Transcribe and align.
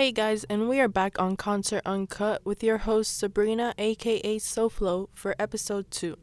Hey 0.00 0.12
guys, 0.12 0.44
and 0.44 0.66
we 0.66 0.80
are 0.80 0.88
back 0.88 1.20
on 1.20 1.36
Concert 1.36 1.82
Uncut 1.84 2.40
with 2.42 2.62
your 2.62 2.78
host 2.78 3.18
Sabrina, 3.18 3.74
aka 3.76 4.38
SoFlo, 4.38 5.10
for 5.12 5.36
episode 5.38 5.90
2. 5.90 6.16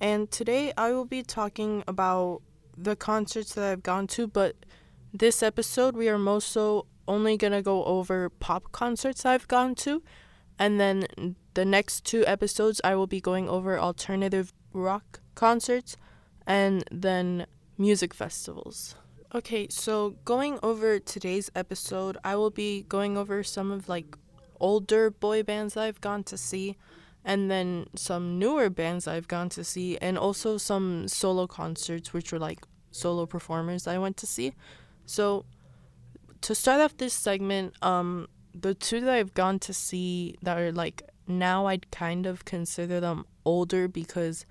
And 0.00 0.30
today 0.30 0.72
I 0.76 0.92
will 0.92 1.04
be 1.04 1.24
talking 1.24 1.82
about 1.88 2.42
the 2.78 2.94
concerts 2.94 3.52
that 3.54 3.64
I've 3.64 3.82
gone 3.82 4.06
to, 4.06 4.28
but 4.28 4.54
this 5.12 5.42
episode 5.42 5.96
we 5.96 6.08
are 6.08 6.16
most 6.16 6.50
so 6.50 6.86
only 7.08 7.36
gonna 7.36 7.60
go 7.60 7.82
over 7.86 8.30
pop 8.30 8.70
concerts 8.70 9.26
I've 9.26 9.48
gone 9.48 9.74
to, 9.82 10.00
and 10.56 10.78
then 10.78 11.34
the 11.54 11.64
next 11.64 12.04
two 12.04 12.24
episodes 12.28 12.80
I 12.84 12.94
will 12.94 13.08
be 13.08 13.20
going 13.20 13.48
over 13.48 13.76
alternative 13.76 14.52
rock 14.72 15.18
concerts 15.34 15.96
and 16.46 16.84
then 16.92 17.46
music 17.76 18.14
festivals. 18.14 18.94
Okay, 19.34 19.66
so 19.68 20.14
going 20.24 20.60
over 20.62 21.00
today's 21.00 21.50
episode, 21.56 22.16
I 22.22 22.36
will 22.36 22.52
be 22.52 22.82
going 22.82 23.16
over 23.16 23.42
some 23.42 23.72
of 23.72 23.88
like 23.88 24.16
older 24.60 25.10
boy 25.10 25.42
bands 25.42 25.76
I've 25.76 26.00
gone 26.00 26.22
to 26.24 26.36
see 26.36 26.76
and 27.24 27.50
then 27.50 27.88
some 27.96 28.38
newer 28.38 28.70
bands 28.70 29.08
I've 29.08 29.26
gone 29.26 29.48
to 29.48 29.64
see 29.64 29.98
and 29.98 30.16
also 30.16 30.56
some 30.56 31.08
solo 31.08 31.48
concerts 31.48 32.12
which 32.12 32.30
were 32.30 32.38
like 32.38 32.60
solo 32.92 33.26
performers 33.26 33.88
I 33.88 33.98
went 33.98 34.16
to 34.18 34.26
see. 34.26 34.54
So 35.04 35.46
to 36.42 36.54
start 36.54 36.80
off 36.80 36.96
this 36.96 37.12
segment, 37.12 37.74
um 37.82 38.28
the 38.54 38.72
two 38.72 39.00
that 39.00 39.12
I've 39.12 39.34
gone 39.34 39.58
to 39.60 39.74
see 39.74 40.36
that 40.42 40.58
are 40.58 40.70
like 40.70 41.02
now 41.26 41.66
I'd 41.66 41.90
kind 41.90 42.26
of 42.26 42.44
consider 42.44 43.00
them 43.00 43.24
older 43.44 43.88
because 43.88 44.46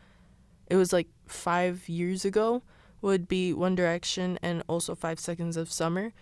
it 0.67 0.75
was 0.75 0.91
like 0.91 1.07
5 1.25 1.87
years 1.87 2.25
ago 2.25 2.63
would 3.03 3.27
be 3.27 3.53
One 3.53 3.75
Direction 3.75 4.39
and 4.41 4.63
also 4.67 4.95
5 4.95 5.19
Seconds 5.19 5.57
of 5.57 5.71
Summer. 5.71 6.13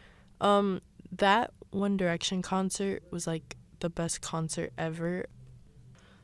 Um 0.42 0.82
that 1.12 1.54
One 1.70 1.96
Direction 1.96 2.42
concert 2.42 3.04
was 3.12 3.28
like 3.28 3.56
the 3.80 3.90
best 3.90 4.20
concert 4.22 4.74
ever. 4.78 5.26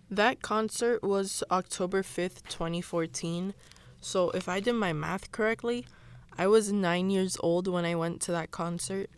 That 0.09 0.41
concert 0.41 1.03
was 1.03 1.44
October 1.52 2.02
5th, 2.02 2.44
2014. 2.50 3.53
So 4.00 4.31
if 4.31 4.50
I 4.50 4.59
did 4.59 4.73
my 4.73 4.94
math 4.94 5.31
correctly, 5.31 5.85
I 6.38 6.47
was 6.47 6.72
9 6.72 7.09
years 7.09 7.38
old 7.41 7.67
when 7.67 7.85
I 7.85 7.95
went 7.95 8.22
to 8.22 8.31
that 8.31 8.52
concert 8.52 9.09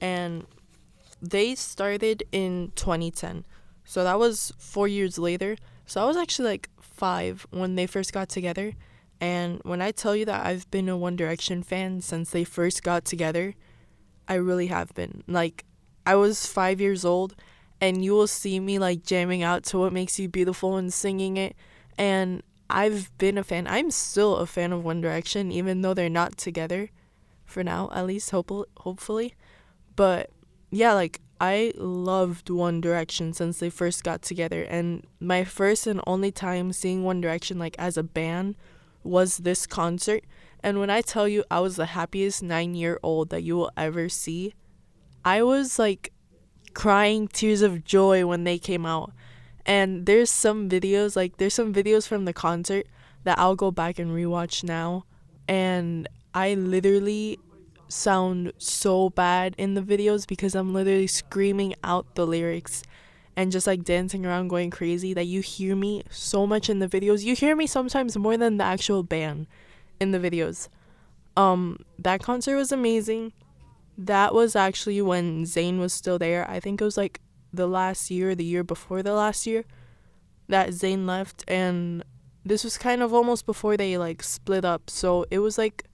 and 0.00 0.46
they 1.22 1.54
started 1.54 2.24
in 2.32 2.72
2010. 2.74 3.44
So 3.84 4.02
that 4.02 4.18
was 4.18 4.52
4 4.58 4.88
years 4.88 5.18
later. 5.18 5.56
So 5.86 6.02
I 6.02 6.06
was 6.06 6.16
actually 6.16 6.48
like 6.48 6.70
5 6.80 7.46
when 7.50 7.76
they 7.76 7.86
first 7.86 8.12
got 8.12 8.28
together 8.28 8.74
and 9.20 9.60
when 9.64 9.82
I 9.82 9.90
tell 9.90 10.16
you 10.16 10.24
that 10.24 10.46
I've 10.46 10.70
been 10.70 10.88
a 10.88 10.96
One 10.96 11.16
Direction 11.16 11.62
fan 11.62 12.00
since 12.00 12.30
they 12.30 12.44
first 12.44 12.82
got 12.82 13.04
together, 13.04 13.54
I 14.26 14.34
really 14.34 14.68
have 14.68 14.94
been. 14.94 15.22
Like, 15.26 15.64
I 16.06 16.14
was 16.14 16.46
five 16.46 16.80
years 16.80 17.04
old, 17.04 17.34
and 17.80 18.02
you 18.02 18.12
will 18.12 18.26
see 18.26 18.58
me 18.60 18.78
like 18.78 19.02
jamming 19.02 19.42
out 19.42 19.64
to 19.64 19.78
What 19.78 19.92
Makes 19.92 20.18
You 20.18 20.28
Beautiful 20.28 20.76
and 20.76 20.92
singing 20.92 21.36
it. 21.36 21.54
And 21.98 22.42
I've 22.70 23.16
been 23.18 23.36
a 23.36 23.44
fan. 23.44 23.66
I'm 23.66 23.90
still 23.90 24.36
a 24.36 24.46
fan 24.46 24.72
of 24.72 24.84
One 24.84 25.00
Direction, 25.02 25.52
even 25.52 25.82
though 25.82 25.92
they're 25.92 26.08
not 26.08 26.38
together 26.38 26.90
for 27.44 27.62
now, 27.62 27.90
at 27.92 28.06
least, 28.06 28.30
hope- 28.30 28.70
hopefully. 28.78 29.34
But 29.96 30.30
yeah, 30.70 30.94
like, 30.94 31.20
I 31.40 31.72
loved 31.76 32.48
One 32.48 32.80
Direction 32.80 33.34
since 33.34 33.58
they 33.58 33.68
first 33.68 34.02
got 34.02 34.22
together. 34.22 34.62
And 34.62 35.06
my 35.18 35.44
first 35.44 35.86
and 35.86 36.00
only 36.06 36.30
time 36.30 36.72
seeing 36.72 37.04
One 37.04 37.20
Direction, 37.20 37.58
like, 37.58 37.76
as 37.78 37.98
a 37.98 38.02
band 38.02 38.54
was 39.02 39.38
this 39.38 39.66
concert. 39.66 40.24
And 40.62 40.78
when 40.78 40.90
I 40.90 41.00
tell 41.00 41.26
you 41.26 41.44
I 41.50 41.60
was 41.60 41.76
the 41.76 41.86
happiest 41.86 42.42
nine 42.42 42.74
year 42.74 42.98
old 43.02 43.30
that 43.30 43.42
you 43.42 43.56
will 43.56 43.70
ever 43.76 44.08
see, 44.08 44.54
I 45.24 45.42
was 45.42 45.78
like 45.78 46.12
crying 46.74 47.28
tears 47.28 47.62
of 47.62 47.84
joy 47.84 48.26
when 48.26 48.44
they 48.44 48.58
came 48.58 48.86
out. 48.86 49.12
And 49.66 50.06
there's 50.06 50.30
some 50.30 50.68
videos, 50.68 51.16
like, 51.16 51.36
there's 51.36 51.54
some 51.54 51.72
videos 51.72 52.08
from 52.08 52.24
the 52.24 52.32
concert 52.32 52.86
that 53.24 53.38
I'll 53.38 53.56
go 53.56 53.70
back 53.70 53.98
and 53.98 54.10
rewatch 54.10 54.64
now. 54.64 55.04
And 55.46 56.08
I 56.34 56.54
literally 56.54 57.38
sound 57.88 58.52
so 58.58 59.10
bad 59.10 59.54
in 59.58 59.74
the 59.74 59.82
videos 59.82 60.26
because 60.26 60.54
I'm 60.54 60.72
literally 60.72 61.06
screaming 61.06 61.74
out 61.84 62.14
the 62.14 62.26
lyrics 62.26 62.82
and 63.40 63.50
just 63.50 63.66
like 63.66 63.84
dancing 63.84 64.26
around 64.26 64.48
going 64.48 64.68
crazy 64.68 65.14
that 65.14 65.24
you 65.24 65.40
hear 65.40 65.74
me 65.74 66.02
so 66.10 66.46
much 66.46 66.68
in 66.68 66.78
the 66.78 66.86
videos. 66.86 67.24
You 67.24 67.34
hear 67.34 67.56
me 67.56 67.66
sometimes 67.66 68.14
more 68.18 68.36
than 68.36 68.58
the 68.58 68.64
actual 68.64 69.02
band 69.02 69.46
in 69.98 70.10
the 70.10 70.18
videos. 70.18 70.68
Um 71.38 71.78
that 71.98 72.22
concert 72.22 72.56
was 72.56 72.70
amazing. 72.70 73.32
That 73.96 74.34
was 74.34 74.54
actually 74.54 75.00
when 75.00 75.44
Zayn 75.44 75.78
was 75.78 75.94
still 75.94 76.18
there. 76.18 76.46
I 76.50 76.60
think 76.60 76.82
it 76.82 76.84
was 76.84 76.98
like 76.98 77.22
the 77.50 77.66
last 77.66 78.10
year, 78.10 78.34
the 78.34 78.44
year 78.44 78.62
before 78.62 79.02
the 79.02 79.14
last 79.14 79.46
year 79.46 79.64
that 80.48 80.68
Zayn 80.70 81.06
left 81.06 81.42
and 81.48 82.04
this 82.44 82.62
was 82.62 82.76
kind 82.76 83.02
of 83.02 83.14
almost 83.14 83.46
before 83.46 83.78
they 83.78 83.96
like 83.96 84.22
split 84.22 84.66
up. 84.66 84.90
So 84.90 85.24
it 85.30 85.38
was 85.38 85.56
like 85.56 85.86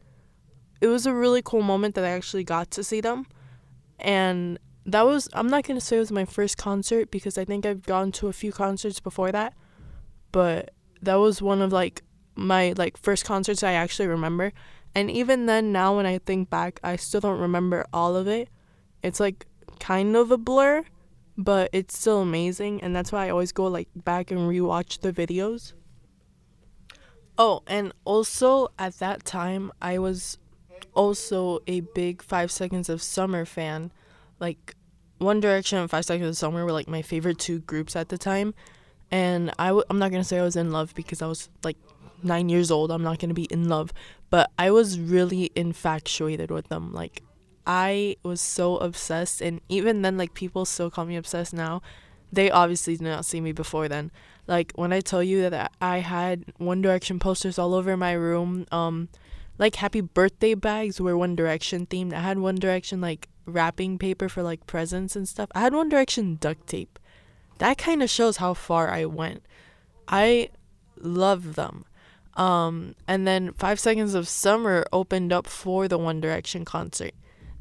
it 0.81 0.89
was 0.89 1.07
a 1.07 1.15
really 1.15 1.43
cool 1.45 1.63
moment 1.63 1.95
that 1.95 2.05
I 2.05 2.09
actually 2.09 2.43
got 2.43 2.73
to 2.73 2.83
see 2.83 3.01
them. 3.01 3.25
And 4.01 4.59
that 4.87 5.03
was 5.03 5.29
I'm 5.33 5.49
not 5.49 5.65
gonna 5.65 5.81
say 5.81 5.97
it 5.97 6.01
was 6.01 6.13
my 6.13 6.25
first 6.25 6.57
concert 6.57 7.11
because 7.11 7.37
I 7.37 7.45
think 7.45 7.67
I've 7.67 7.83
gone 7.83 8.13
to 8.13 8.29
a 8.29 8.33
few 8.33 8.53
concerts 8.53 9.01
before 9.01 9.33
that, 9.33 9.53
but 10.33 10.71
that 11.03 11.17
was 11.17 11.43
one 11.43 11.61
of 11.61 11.73
like 11.73 12.03
my 12.37 12.73
like 12.77 12.97
first 12.97 13.25
concerts 13.25 13.63
I 13.63 13.73
actually 13.73 14.07
remember. 14.07 14.53
And 14.95 15.11
even 15.11 15.47
then 15.47 15.73
now 15.73 15.97
when 15.97 16.07
I 16.07 16.19
think 16.19 16.49
back, 16.49 16.81
I 16.83 16.97
still 16.97 17.21
don't 17.21 17.41
remember 17.41 17.85
all 17.93 18.17
of 18.17 18.29
it. 18.29 18.49
It's 19.03 19.21
like 19.21 19.47
kind 19.81 20.17
of 20.17 20.31
a 20.31 20.39
blur, 20.39 20.85
but 21.37 21.69
it's 21.73 21.99
still 21.99 22.23
amazing 22.23 22.83
and 22.83 22.95
that's 22.95 23.11
why 23.11 23.27
I 23.27 23.31
always 23.31 23.53
go 23.53 23.67
like 23.67 23.89
back 23.97 24.31
and 24.31 24.41
rewatch 24.41 25.01
the 25.01 25.13
videos. 25.13 25.73
Oh, 27.37 27.63
and 27.67 27.93
also 28.05 28.69
at 28.79 28.99
that 29.01 29.25
time 29.25 29.73
I 29.83 29.99
was 29.99 30.39
also 30.95 31.59
a 31.67 31.81
big 31.81 32.23
5 32.23 32.51
Seconds 32.53 32.89
of 32.89 33.03
Summer 33.03 33.45
fan 33.45 33.91
like 34.39 34.76
One 35.19 35.41
Direction 35.41 35.79
and 35.79 35.91
Five 35.91 36.05
Seconds 36.05 36.29
of 36.29 36.37
Summer 36.37 36.65
were 36.65 36.73
like 36.73 36.89
my 36.89 37.03
favorite 37.03 37.39
two 37.39 37.61
groups 37.61 37.97
at 37.97 38.09
the 38.09 38.19
time, 38.19 38.55
and 39.11 39.51
I 39.59 39.69
w- 39.69 39.85
I'm 39.89 39.99
not 39.99 40.11
gonna 40.11 40.25
say 40.25 40.39
I 40.39 40.43
was 40.43 40.57
in 40.57 40.71
love 40.71 40.95
because 40.95 41.23
I 41.23 41.27
was 41.27 41.49
like 41.65 41.77
nine 42.23 42.49
years 42.49 42.71
old. 42.71 42.91
I'm 42.91 43.03
not 43.03 43.19
gonna 43.19 43.35
be 43.35 43.45
in 43.45 43.69
love, 43.69 43.93
but 44.31 44.51
I 44.59 44.71
was 44.71 45.01
really 45.01 45.51
infatuated 45.55 46.51
with 46.51 46.69
them. 46.69 46.93
Like 46.93 47.23
I 47.67 48.17
was 48.23 48.41
so 48.41 48.77
obsessed, 48.77 49.41
and 49.41 49.61
even 49.69 50.03
then, 50.03 50.17
like 50.19 50.35
people 50.35 50.65
still 50.65 50.91
call 50.91 51.07
me 51.07 51.17
obsessed 51.17 51.55
now. 51.55 51.83
They 52.33 52.51
obviously 52.51 52.97
did 52.97 53.05
not 53.05 53.25
see 53.25 53.41
me 53.41 53.53
before 53.53 53.89
then. 53.89 54.11
Like 54.47 54.73
when 54.75 54.93
I 54.93 55.01
tell 55.01 55.23
you 55.23 55.49
that 55.49 55.73
I 55.81 55.99
had 55.99 56.45
One 56.59 56.83
Direction 56.83 57.19
posters 57.19 57.59
all 57.59 57.75
over 57.75 57.97
my 57.97 58.13
room, 58.13 58.67
um, 58.71 59.09
like 59.59 59.77
happy 59.77 60.01
birthday 60.01 60.55
bags 60.55 61.01
were 61.01 61.17
One 61.17 61.37
Direction 61.37 61.87
themed. 61.87 62.13
I 62.13 62.21
had 62.21 62.39
One 62.39 62.57
Direction 62.57 63.01
like 63.01 63.29
wrapping 63.47 63.99
paper 63.99 64.29
for 64.29 64.43
like 64.43 64.67
presents 64.67 65.17
and 65.17 65.29
stuff. 65.29 65.51
I 65.55 65.61
had 65.61 65.75
One 65.75 65.89
Direction 65.89 66.37
duct 66.41 66.67
tape. 66.67 66.99
That 67.59 67.79
kind 67.79 68.03
of 68.03 68.11
shows 68.11 68.37
how 68.37 68.55
far 68.55 68.91
I 68.91 69.07
went. 69.07 69.43
I 70.09 70.51
love 70.99 71.55
them. 71.55 71.85
Um, 72.35 72.95
and 73.09 73.27
then 73.27 73.53
Five 73.55 73.81
Seconds 73.81 74.15
of 74.15 74.29
Summer 74.29 74.85
opened 74.93 75.33
up 75.33 75.47
for 75.47 75.89
the 75.89 75.99
One 75.99 76.21
Direction 76.21 76.65
concert. 76.65 77.13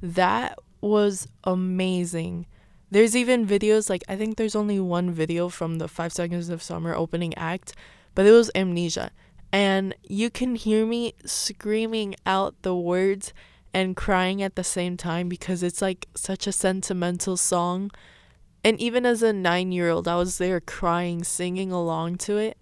That 0.01 0.59
was 0.81 1.27
amazing. 1.45 2.45
There's 2.91 3.15
even 3.15 3.47
videos, 3.47 3.89
like, 3.89 4.03
I 4.07 4.15
think 4.15 4.35
there's 4.35 4.55
only 4.55 4.79
one 4.79 5.11
video 5.11 5.49
from 5.49 5.77
the 5.77 5.87
Five 5.87 6.11
Seconds 6.11 6.49
of 6.49 6.61
Summer 6.61 6.93
opening 6.93 7.33
act, 7.35 7.73
but 8.13 8.25
it 8.25 8.31
was 8.31 8.51
Amnesia. 8.53 9.11
And 9.55 9.95
you 10.03 10.29
can 10.29 10.55
hear 10.55 10.85
me 10.85 11.13
screaming 11.25 12.15
out 12.25 12.61
the 12.63 12.75
words 12.75 13.31
and 13.73 13.95
crying 13.95 14.43
at 14.43 14.57
the 14.57 14.65
same 14.65 14.97
time 14.97 15.29
because 15.29 15.63
it's 15.63 15.81
like 15.81 16.09
such 16.13 16.45
a 16.45 16.51
sentimental 16.51 17.37
song. 17.37 17.89
And 18.65 18.77
even 18.81 19.05
as 19.05 19.23
a 19.23 19.31
nine 19.31 19.71
year 19.71 19.91
old, 19.91 20.09
I 20.09 20.17
was 20.17 20.39
there 20.39 20.59
crying, 20.59 21.23
singing 21.23 21.71
along 21.71 22.17
to 22.27 22.35
it. 22.35 22.57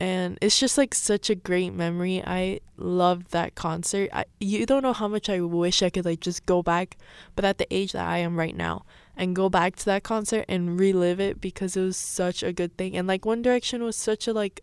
And 0.00 0.36
it's 0.42 0.58
just 0.58 0.76
like 0.76 0.96
such 0.96 1.30
a 1.30 1.36
great 1.36 1.72
memory. 1.72 2.24
I 2.26 2.58
loved 2.76 3.30
that 3.30 3.54
concert. 3.54 4.10
I, 4.12 4.24
you 4.40 4.66
don't 4.66 4.82
know 4.82 4.94
how 4.94 5.06
much 5.06 5.30
I 5.30 5.40
wish 5.42 5.80
I 5.80 5.90
could 5.90 6.04
like 6.04 6.18
just 6.18 6.44
go 6.44 6.60
back, 6.60 6.96
but 7.36 7.44
at 7.44 7.58
the 7.58 7.72
age 7.72 7.92
that 7.92 8.04
I 8.04 8.18
am 8.18 8.36
right 8.36 8.56
now, 8.56 8.84
and 9.16 9.36
go 9.36 9.48
back 9.48 9.76
to 9.76 9.84
that 9.84 10.02
concert 10.02 10.44
and 10.48 10.80
relive 10.80 11.20
it 11.20 11.40
because 11.40 11.76
it 11.76 11.82
was 11.82 11.96
such 11.96 12.42
a 12.42 12.52
good 12.52 12.76
thing. 12.76 12.96
And 12.96 13.06
like 13.06 13.24
One 13.24 13.42
Direction 13.42 13.84
was 13.84 13.94
such 13.94 14.26
a 14.26 14.32
like, 14.32 14.62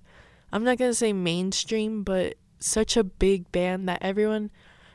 I'm 0.54 0.64
not 0.64 0.78
gonna 0.78 0.94
say 0.94 1.12
mainstream, 1.14 2.04
but 2.04 2.36
such 2.60 2.96
a 2.96 3.04
big 3.04 3.52
band 3.52 3.90
that 3.90 3.98
everyone 4.02 4.52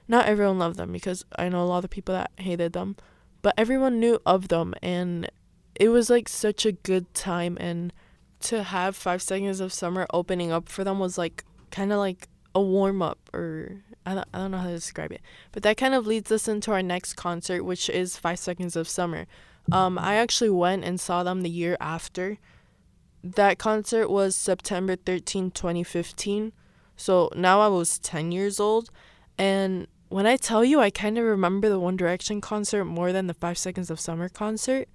not 0.07 0.27
everyone 0.27 0.59
loved 0.59 0.77
them 0.77 0.93
because 0.93 1.25
I 1.37 1.49
know 1.51 1.63
a 1.63 1.67
lot 1.67 1.85
of 1.85 1.91
people 1.91 2.15
that 2.15 2.31
hated 2.37 2.73
them, 2.73 2.97
but 3.43 3.55
everyone 3.59 4.01
knew 4.01 4.21
of 4.25 4.49
them 4.49 4.73
and 4.83 5.29
it 5.75 5.89
was 5.89 6.09
like 6.09 6.29
such 6.29 6.65
a 6.65 6.73
good 6.73 7.13
time 7.13 7.59
and 7.61 7.93
to 8.41 8.63
have 8.63 8.97
5 8.97 9.21
seconds 9.21 9.61
of 9.61 9.73
summer 9.73 10.07
opening 10.15 10.53
up 10.53 10.69
for 10.69 10.85
them 10.85 11.01
was 11.01 11.19
like 11.19 11.45
kind 11.71 11.93
of 11.93 11.99
like 11.99 12.29
a 12.55 12.63
warm 12.63 13.03
up 13.03 13.19
or 13.35 13.83
I 14.07 14.15
don't, 14.15 14.29
I 14.33 14.39
don't 14.39 14.53
know 14.53 14.59
how 14.59 14.69
to 14.69 14.75
describe 14.75 15.13
it. 15.13 15.21
But 15.53 15.65
that 15.65 15.77
kind 15.77 15.93
of 15.93 16.07
leads 16.07 16.31
us 16.31 16.47
into 16.47 16.71
our 16.71 16.83
next 16.83 17.15
concert 17.15 17.65
which 17.65 17.91
is 17.91 18.17
5 18.17 18.39
seconds 18.39 18.77
of 18.77 18.89
summer. 18.89 19.27
Um, 19.73 19.99
I 19.99 20.15
actually 20.15 20.51
went 20.51 20.85
and 20.85 21.01
saw 21.01 21.25
them 21.25 21.43
the 21.43 21.51
year 21.51 21.77
after. 21.81 22.39
That 23.23 23.59
concert 23.59 24.09
was 24.09 24.37
September 24.37 24.97
13, 24.97 25.51
2015. 25.51 26.53
So 26.97 27.31
now 27.35 27.61
I 27.61 27.69
was 27.69 27.99
10 27.99 28.33
years 28.33 28.61
old. 28.61 28.91
And 29.37 29.87
when 30.09 30.27
I 30.27 30.37
tell 30.37 30.65
you, 30.65 30.81
I 30.81 30.91
kind 30.91 31.19
of 31.19 31.25
remember 31.25 31.69
the 31.69 31.79
One 31.79 31.97
Direction 31.97 32.41
concert 32.41 32.85
more 32.85 33.13
than 33.13 33.27
the 33.27 33.35
Five 33.35 33.59
Seconds 33.59 33.91
of 33.91 34.01
Summer 34.01 34.29
concert. 34.29 34.89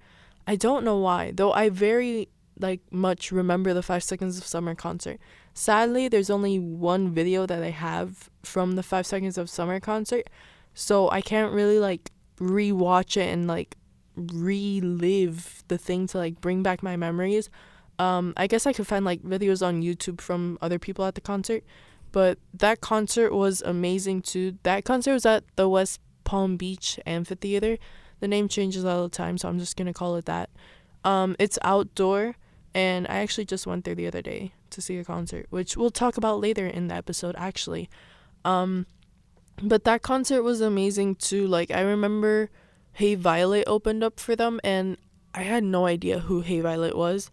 I 0.46 0.56
don't 0.56 0.84
know 0.84 0.98
why, 0.98 1.32
though 1.34 1.52
I 1.52 1.68
very 1.70 2.28
like 2.60 2.80
much 2.90 3.32
remember 3.32 3.74
the 3.74 3.82
Five 3.82 4.04
Seconds 4.04 4.38
of 4.38 4.46
Summer 4.46 4.74
concert. 4.74 5.18
Sadly, 5.54 6.08
there's 6.08 6.30
only 6.30 6.58
one 6.58 7.12
video 7.12 7.46
that 7.46 7.62
I 7.62 7.70
have 7.70 8.30
from 8.42 8.72
the 8.72 8.82
Five 8.82 9.06
Seconds 9.06 9.38
of 9.38 9.50
Summer 9.50 9.80
concert, 9.80 10.28
so 10.74 11.10
I 11.10 11.20
can't 11.20 11.52
really 11.52 11.78
like 11.78 12.10
rewatch 12.38 13.16
it 13.16 13.32
and 13.32 13.46
like 13.46 13.76
relive 14.16 15.62
the 15.68 15.78
thing 15.78 16.06
to 16.08 16.18
like 16.18 16.40
bring 16.40 16.62
back 16.62 16.82
my 16.82 16.96
memories. 16.96 17.48
Um, 17.98 18.32
I 18.36 18.46
guess 18.46 18.66
I 18.66 18.72
could 18.72 18.86
find 18.86 19.04
like 19.04 19.22
videos 19.22 19.64
on 19.66 19.82
YouTube 19.82 20.20
from 20.20 20.58
other 20.60 20.78
people 20.78 21.04
at 21.04 21.14
the 21.14 21.20
concert, 21.20 21.64
but 22.12 22.38
that 22.54 22.80
concert 22.80 23.32
was 23.32 23.62
amazing 23.62 24.22
too. 24.22 24.58
That 24.62 24.84
concert 24.84 25.12
was 25.12 25.26
at 25.26 25.44
the 25.56 25.68
West 25.68 26.00
Palm 26.24 26.56
Beach 26.56 26.98
Amphitheater. 27.06 27.78
The 28.20 28.28
name 28.28 28.48
changes 28.48 28.84
all 28.84 29.04
the 29.04 29.08
time, 29.08 29.38
so 29.38 29.48
I'm 29.48 29.58
just 29.58 29.76
gonna 29.76 29.92
call 29.92 30.16
it 30.16 30.24
that. 30.24 30.50
Um, 31.04 31.36
it's 31.38 31.58
outdoor, 31.62 32.36
and 32.74 33.06
I 33.08 33.16
actually 33.16 33.44
just 33.44 33.66
went 33.66 33.84
there 33.84 33.94
the 33.94 34.06
other 34.06 34.22
day 34.22 34.52
to 34.70 34.80
see 34.80 34.98
a 34.98 35.04
concert, 35.04 35.46
which 35.50 35.76
we'll 35.76 35.90
talk 35.90 36.16
about 36.16 36.40
later 36.40 36.66
in 36.66 36.88
the 36.88 36.94
episode 36.94 37.34
actually. 37.38 37.88
Um, 38.44 38.86
but 39.62 39.84
that 39.84 40.02
concert 40.02 40.42
was 40.42 40.60
amazing 40.60 41.14
too. 41.16 41.46
Like 41.46 41.70
I 41.70 41.80
remember 41.80 42.50
Hey 42.92 43.14
Violet 43.14 43.64
opened 43.66 44.02
up 44.02 44.20
for 44.20 44.36
them 44.36 44.60
and 44.64 44.96
I 45.34 45.42
had 45.42 45.64
no 45.64 45.86
idea 45.86 46.20
who 46.20 46.40
Hey 46.40 46.60
Violet 46.60 46.96
was, 46.96 47.30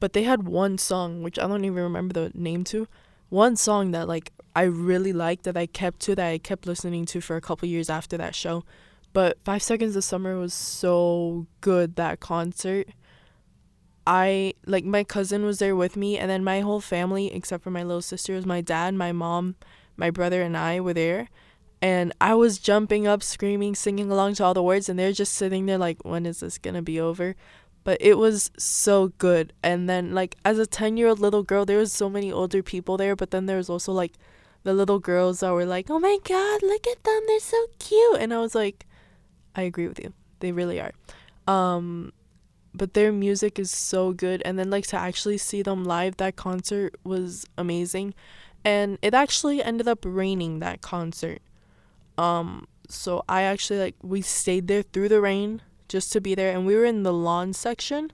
but 0.00 0.12
they 0.12 0.22
had 0.22 0.46
one 0.46 0.78
song 0.78 1.22
which 1.22 1.38
I 1.38 1.46
don't 1.46 1.64
even 1.64 1.82
remember 1.82 2.12
the 2.12 2.32
name 2.34 2.64
to. 2.64 2.88
One 3.28 3.56
song 3.56 3.90
that 3.92 4.08
like 4.08 4.32
I 4.54 4.62
really 4.62 5.12
liked 5.12 5.44
that 5.44 5.56
I 5.56 5.66
kept 5.66 6.00
to 6.00 6.14
that 6.16 6.26
I 6.26 6.38
kept 6.38 6.66
listening 6.66 7.04
to 7.06 7.20
for 7.20 7.36
a 7.36 7.40
couple 7.40 7.68
years 7.68 7.90
after 7.90 8.16
that 8.16 8.34
show. 8.34 8.64
But 9.12 9.38
5 9.44 9.62
Seconds 9.62 9.96
of 9.96 10.04
Summer 10.04 10.38
was 10.38 10.54
so 10.54 11.46
good 11.60 11.96
that 11.96 12.20
concert. 12.20 12.88
I 14.06 14.54
like 14.66 14.84
my 14.84 15.04
cousin 15.04 15.44
was 15.44 15.58
there 15.58 15.76
with 15.76 15.96
me 15.96 16.16
and 16.16 16.30
then 16.30 16.42
my 16.42 16.60
whole 16.60 16.80
family 16.80 17.32
except 17.32 17.62
for 17.62 17.70
my 17.70 17.82
little 17.82 18.02
sister 18.02 18.34
was 18.34 18.46
my 18.46 18.60
dad, 18.60 18.94
my 18.94 19.12
mom, 19.12 19.56
my 19.96 20.10
brother 20.10 20.42
and 20.42 20.56
I 20.56 20.80
were 20.80 20.94
there 20.94 21.28
and 21.80 22.12
I 22.20 22.34
was 22.34 22.58
jumping 22.58 23.06
up, 23.06 23.22
screaming, 23.22 23.74
singing 23.74 24.10
along 24.10 24.34
to 24.34 24.44
all 24.44 24.54
the 24.54 24.62
words 24.62 24.88
and 24.88 24.98
they're 24.98 25.12
just 25.12 25.34
sitting 25.34 25.66
there 25.66 25.78
like 25.78 26.04
when 26.04 26.26
is 26.26 26.40
this 26.40 26.58
to 26.58 26.82
be 26.82 26.98
over? 26.98 27.36
But 27.88 28.02
it 28.02 28.18
was 28.18 28.50
so 28.58 29.14
good. 29.16 29.54
And 29.62 29.88
then 29.88 30.12
like 30.12 30.36
as 30.44 30.58
a 30.58 30.66
10-year-old 30.66 31.20
little 31.20 31.42
girl, 31.42 31.64
there 31.64 31.78
was 31.78 31.90
so 31.90 32.10
many 32.10 32.30
older 32.30 32.62
people 32.62 32.98
there, 32.98 33.16
but 33.16 33.30
then 33.30 33.46
there 33.46 33.56
was 33.56 33.70
also 33.70 33.92
like 33.92 34.12
the 34.62 34.74
little 34.74 34.98
girls 34.98 35.40
that 35.40 35.52
were 35.52 35.64
like, 35.64 35.88
"Oh 35.88 35.98
my 35.98 36.18
god, 36.22 36.62
look 36.62 36.86
at 36.86 37.02
them. 37.02 37.22
They're 37.26 37.40
so 37.40 37.64
cute." 37.78 38.20
And 38.20 38.34
I 38.34 38.40
was 38.40 38.54
like, 38.54 38.84
I 39.56 39.62
agree 39.62 39.88
with 39.88 39.98
you. 39.98 40.12
They 40.40 40.52
really 40.52 40.78
are. 40.78 40.92
Um 41.46 42.12
but 42.74 42.92
their 42.92 43.10
music 43.10 43.58
is 43.58 43.70
so 43.70 44.12
good 44.12 44.42
and 44.44 44.58
then 44.58 44.68
like 44.68 44.86
to 44.88 44.96
actually 44.98 45.38
see 45.38 45.62
them 45.62 45.82
live 45.82 46.18
that 46.18 46.36
concert 46.36 46.94
was 47.04 47.46
amazing 47.56 48.12
and 48.66 48.98
it 49.00 49.14
actually 49.14 49.62
ended 49.62 49.88
up 49.88 50.00
raining 50.04 50.58
that 50.58 50.82
concert 50.82 51.40
um 52.18 52.68
so 52.86 53.24
i 53.28 53.42
actually 53.42 53.78
like 53.78 53.96
we 54.02 54.20
stayed 54.20 54.68
there 54.68 54.82
through 54.82 55.08
the 55.08 55.22
rain 55.22 55.62
just 55.88 56.12
to 56.12 56.20
be 56.20 56.34
there 56.34 56.54
and 56.54 56.66
we 56.66 56.74
were 56.74 56.84
in 56.84 57.02
the 57.02 57.12
lawn 57.12 57.52
section 57.52 58.12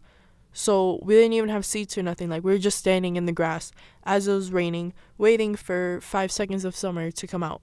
so 0.53 1.01
we 1.03 1.15
didn't 1.15 1.33
even 1.33 1.49
have 1.49 1.65
seats 1.65 1.99
or 1.99 2.03
nothing 2.03 2.29
like 2.29 2.45
we 2.45 2.53
were 2.53 2.59
just 2.59 2.79
standing 2.79 3.17
in 3.17 3.27
the 3.27 3.33
grass 3.33 3.73
as 4.05 4.29
it 4.29 4.33
was 4.33 4.53
raining 4.53 4.93
waiting 5.19 5.57
for 5.57 5.99
five 6.01 6.31
seconds 6.31 6.65
of 6.65 6.77
summer 6.77 7.11
to 7.11 7.27
come 7.27 7.43
out 7.43 7.61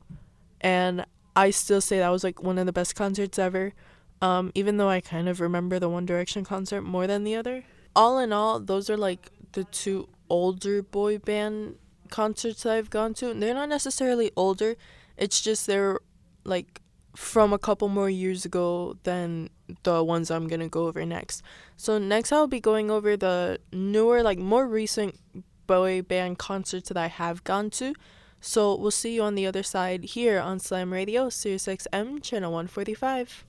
and 0.60 1.06
i 1.36 1.50
still 1.50 1.82
say 1.82 2.00
that 2.00 2.10
was 2.10 2.24
like 2.24 2.44
one 2.44 2.58
of 2.58 2.66
the 2.66 2.74
best 2.74 2.96
concerts 2.96 3.40
ever 3.40 3.74
um, 4.22 4.52
even 4.54 4.78
though 4.78 4.90
I 4.90 5.02
kind 5.02 5.28
of 5.28 5.42
remember 5.42 5.80
the 5.80 5.90
One 5.90 6.06
Direction 6.06 6.44
concert 6.44 6.84
more 6.84 7.08
than 7.08 7.24
the 7.24 7.36
other. 7.36 7.64
All 7.96 8.20
in 8.20 8.32
all, 8.32 8.60
those 8.60 8.90
are 8.90 8.98
like 8.98 9.32
the 9.54 9.64
two 9.66 10.08
older 10.30 10.84
boy 10.84 11.18
band 11.18 11.76
concerts 12.10 12.64
that 12.64 12.74
I've 12.74 12.90
gone 12.90 13.14
to. 13.16 13.32
And 13.32 13.42
they're 13.42 13.56
not 13.56 13.70
necessarily 13.70 14.32
older, 14.36 14.76
it's 15.18 15.42
just 15.42 15.66
they're 15.66 16.00
like 16.44 16.81
from 17.16 17.54
a 17.54 17.60
couple 17.60 17.90
more 17.90 18.10
years 18.10 18.46
ago 18.46 18.98
than 19.04 19.50
the 19.84 20.04
ones 20.04 20.32
I'm 20.32 20.48
gonna 20.48 20.70
go 20.70 20.88
over 20.88 21.06
next. 21.06 21.42
So, 21.78 21.98
next 21.98 22.32
I'll 22.32 22.48
be 22.48 22.60
going 22.60 22.92
over 22.92 23.18
the 23.18 23.60
newer, 23.72 24.24
like 24.24 24.38
more 24.38 24.68
recent 24.68 25.20
boy 25.68 26.02
band 26.02 26.38
concerts 26.38 26.90
that 26.90 26.98
I 26.98 27.08
have 27.08 27.44
gone 27.44 27.70
to. 27.72 27.94
So, 28.40 28.76
we'll 28.76 28.92
see 28.92 29.16
you 29.16 29.24
on 29.24 29.36
the 29.36 29.46
other 29.46 29.64
side 29.64 30.04
here 30.04 30.40
on 30.40 30.60
Slam 30.60 30.92
Radio, 30.92 31.30
Sirius 31.30 31.68
XM, 31.68 32.24
channel 32.24 32.52
145. 32.52 33.46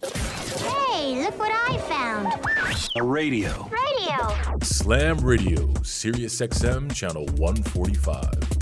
Hey, 0.91 1.23
look 1.23 1.39
what 1.39 1.51
I 1.51 1.79
found. 1.89 2.29
A 2.97 3.03
radio. 3.03 3.71
Radio. 3.71 4.59
Slam 4.63 5.19
Radio, 5.19 5.73
Sirius 5.83 6.41
XM, 6.41 6.93
channel 6.95 7.25
145. 7.37 8.62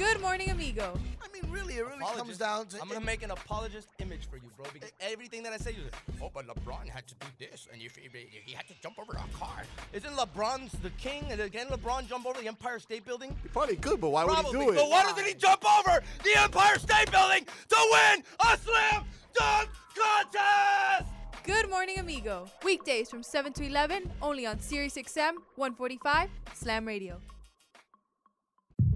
Good 0.00 0.22
morning, 0.22 0.48
amigo. 0.48 0.98
I 1.22 1.28
mean, 1.30 1.52
really, 1.52 1.74
it 1.74 1.86
really 1.86 2.02
comes 2.16 2.38
down 2.38 2.64
to. 2.68 2.80
I'm 2.80 2.88
gonna 2.88 3.04
make 3.04 3.22
an 3.22 3.32
apologist 3.32 3.88
image 3.98 4.30
for 4.30 4.36
you, 4.36 4.48
bro. 4.56 4.64
Because 4.72 4.92
eh. 4.98 5.10
everything 5.12 5.42
that 5.42 5.52
I 5.52 5.58
say, 5.58 5.72
you're 5.72 5.84
like, 5.84 5.94
oh, 6.22 6.30
but 6.32 6.46
LeBron 6.46 6.88
had 6.88 7.06
to 7.06 7.14
do 7.16 7.26
this, 7.38 7.68
and 7.70 7.82
if 7.82 7.96
he, 7.96 8.08
he 8.46 8.54
had 8.54 8.66
to 8.68 8.74
jump 8.82 8.98
over 8.98 9.12
a 9.12 9.38
car. 9.38 9.62
Isn't 9.92 10.10
LeBron's 10.12 10.72
the 10.82 10.88
king? 10.92 11.26
And 11.28 11.42
again, 11.42 11.66
LeBron 11.66 12.08
jump 12.08 12.24
over 12.24 12.40
the 12.40 12.48
Empire 12.48 12.78
State 12.78 13.04
Building? 13.04 13.36
He 13.42 13.48
probably 13.50 13.76
could, 13.76 14.00
but 14.00 14.08
why 14.08 14.24
Probably. 14.24 14.56
would 14.56 14.60
he 14.60 14.64
do 14.68 14.72
it? 14.72 14.76
But 14.76 14.88
why 14.88 15.02
doesn't 15.02 15.26
he 15.26 15.34
jump 15.34 15.62
over 15.78 16.02
the 16.24 16.40
Empire 16.40 16.78
State 16.78 17.10
Building 17.10 17.44
to 17.68 17.76
win 17.92 18.24
a 18.40 18.56
slam 18.56 19.04
dunk 19.38 19.68
contest? 19.94 21.12
Good 21.44 21.68
morning, 21.68 21.98
amigo. 21.98 22.46
Weekdays 22.64 23.10
from 23.10 23.22
7 23.22 23.52
to 23.52 23.66
11, 23.66 24.10
only 24.22 24.46
on 24.46 24.60
Sirius 24.60 24.94
XM 24.94 25.34
145 25.56 26.30
Slam 26.54 26.86
Radio. 26.86 27.20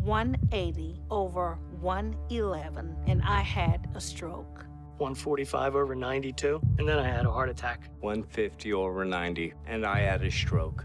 180 0.04 1.00
over 1.10 1.58
111, 1.80 2.94
and 3.06 3.22
I 3.22 3.40
had 3.40 3.88
a 3.94 4.00
stroke. 4.00 4.66
145 4.98 5.76
over 5.76 5.94
92, 5.94 6.60
and 6.78 6.86
then 6.86 6.98
I 6.98 7.08
had 7.08 7.24
a 7.24 7.30
heart 7.30 7.48
attack. 7.48 7.88
150 8.00 8.74
over 8.74 9.06
90, 9.06 9.54
and 9.66 9.86
I 9.86 10.00
had 10.00 10.22
a 10.22 10.30
stroke. 10.30 10.84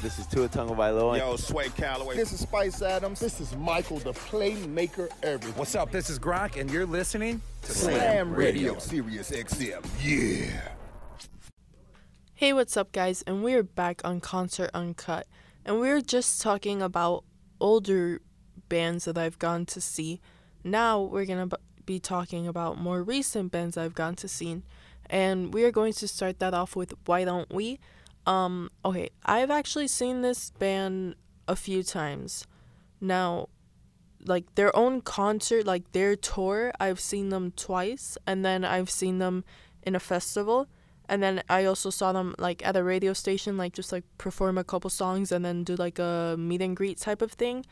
This 0.00 0.20
is 0.20 0.28
Tua 0.28 0.48
Tagovailoa. 0.48 1.18
Yo, 1.18 1.34
Sway 1.34 1.70
Calloway. 1.70 2.14
This 2.14 2.32
is 2.32 2.38
Spice 2.38 2.82
Adams. 2.82 3.18
This 3.18 3.40
is 3.40 3.56
Michael, 3.56 3.98
the 3.98 4.12
playmaker 4.12 5.08
everything. 5.24 5.58
What's 5.58 5.74
up? 5.74 5.90
This 5.90 6.08
is 6.08 6.20
Gronk, 6.20 6.56
and 6.56 6.70
you're 6.70 6.86
listening 6.86 7.42
to 7.62 7.72
Slam, 7.72 8.32
Radio. 8.32 8.74
Radio, 8.74 8.78
Sirius 8.78 9.32
XM. 9.32 9.84
Yeah. 10.00 10.60
Hey, 12.32 12.52
what's 12.52 12.76
up, 12.76 12.92
guys? 12.92 13.24
And 13.26 13.42
we're 13.42 13.64
back 13.64 14.00
on 14.04 14.20
Concert 14.20 14.70
Uncut. 14.72 15.26
And 15.64 15.80
we 15.80 15.90
are 15.90 16.00
just 16.00 16.40
talking 16.40 16.80
about 16.80 17.24
older 17.60 18.20
bands 18.68 19.04
that 19.06 19.18
I've 19.18 19.40
gone 19.40 19.66
to 19.66 19.80
see. 19.80 20.20
Now 20.62 21.00
we're 21.00 21.26
going 21.26 21.48
to 21.48 21.58
be 21.84 21.98
talking 21.98 22.46
about 22.46 22.78
more 22.78 23.02
recent 23.02 23.50
bands 23.50 23.76
I've 23.76 23.96
gone 23.96 24.14
to 24.14 24.28
see. 24.28 24.62
And 25.10 25.52
we 25.52 25.64
are 25.64 25.72
going 25.72 25.92
to 25.94 26.06
start 26.06 26.38
that 26.38 26.54
off 26.54 26.76
with 26.76 26.94
Why 27.06 27.24
Don't 27.24 27.52
We? 27.52 27.80
Um, 28.28 28.70
okay, 28.84 29.08
I've 29.24 29.50
actually 29.50 29.88
seen 29.88 30.20
this 30.20 30.50
band 30.50 31.14
a 31.48 31.56
few 31.56 31.82
times. 31.82 32.46
Now, 33.00 33.48
like 34.22 34.54
their 34.54 34.74
own 34.76 35.00
concert, 35.00 35.64
like 35.66 35.92
their 35.92 36.14
tour. 36.14 36.70
I've 36.78 37.00
seen 37.00 37.30
them 37.30 37.52
twice, 37.52 38.18
and 38.26 38.44
then 38.44 38.66
I've 38.66 38.90
seen 38.90 39.18
them 39.18 39.44
in 39.82 39.94
a 39.94 40.00
festival, 40.00 40.68
and 41.08 41.22
then 41.22 41.42
I 41.48 41.64
also 41.64 41.88
saw 41.88 42.12
them 42.12 42.34
like 42.38 42.64
at 42.66 42.76
a 42.76 42.84
radio 42.84 43.14
station, 43.14 43.56
like 43.56 43.72
just 43.72 43.92
like 43.92 44.04
perform 44.18 44.58
a 44.58 44.64
couple 44.64 44.90
songs 44.90 45.32
and 45.32 45.42
then 45.42 45.64
do 45.64 45.74
like 45.74 45.98
a 45.98 46.36
meet 46.38 46.60
and 46.60 46.76
greet 46.76 46.98
type 46.98 47.22
of 47.22 47.32
thing. 47.32 47.64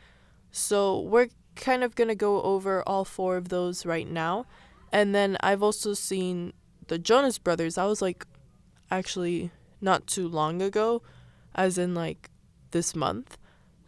So 0.51 1.01
we're 1.01 1.27
kind 1.55 1.83
of 1.83 1.93
gonna 1.93 2.15
go 2.15 2.41
over 2.41 2.81
all 2.87 3.05
four 3.05 3.37
of 3.37 3.49
those 3.49 3.85
right 3.85 4.09
now, 4.09 4.47
and 4.91 5.13
then 5.13 5.37
I've 5.41 5.61
also 5.61 5.93
seen 5.93 6.53
the 6.87 6.97
Jonas 6.97 7.37
Brothers. 7.37 7.77
I 7.77 7.85
was 7.85 8.01
like, 8.01 8.25
actually 8.89 9.51
not 9.81 10.07
too 10.07 10.27
long 10.27 10.61
ago, 10.61 11.01
as 11.55 11.77
in 11.77 11.93
like 11.93 12.29
this 12.71 12.95
month. 12.95 13.37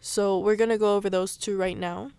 So 0.00 0.38
we're 0.38 0.56
gonna 0.56 0.78
go 0.78 0.96
over 0.96 1.10
those 1.10 1.36
two 1.36 1.56
right 1.56 1.78
now. 1.78 2.10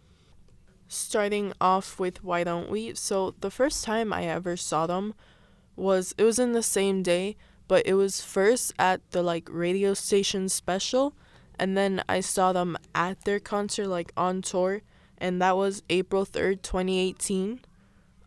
Starting 0.88 1.54
off 1.60 2.00
with 2.00 2.24
Why 2.24 2.44
Don't 2.44 2.70
We? 2.70 2.94
So 2.96 3.36
the 3.40 3.52
first 3.52 3.84
time 3.84 4.14
I 4.14 4.26
ever 4.26 4.58
saw 4.58 4.86
them 4.88 5.14
was 5.76 6.14
it 6.18 6.24
was 6.24 6.38
in 6.38 6.52
the 6.52 6.64
same 6.64 7.02
day, 7.02 7.38
but 7.68 7.86
it 7.88 7.94
was 7.94 8.22
first 8.22 8.74
at 8.78 9.02
the 9.12 9.24
like 9.24 9.48
radio 9.50 9.94
station 9.94 10.50
special 10.50 11.14
and 11.58 11.78
then 11.78 12.04
I 12.10 12.20
saw 12.20 12.54
them 12.54 12.78
at 12.94 13.24
their 13.24 13.40
concert 13.40 13.88
like 13.88 14.12
on 14.18 14.42
tour 14.42 14.82
and 15.18 15.42
that 15.42 15.56
was 15.56 15.84
April 15.90 16.26
3rd, 16.26 16.62
2018. 16.62 17.62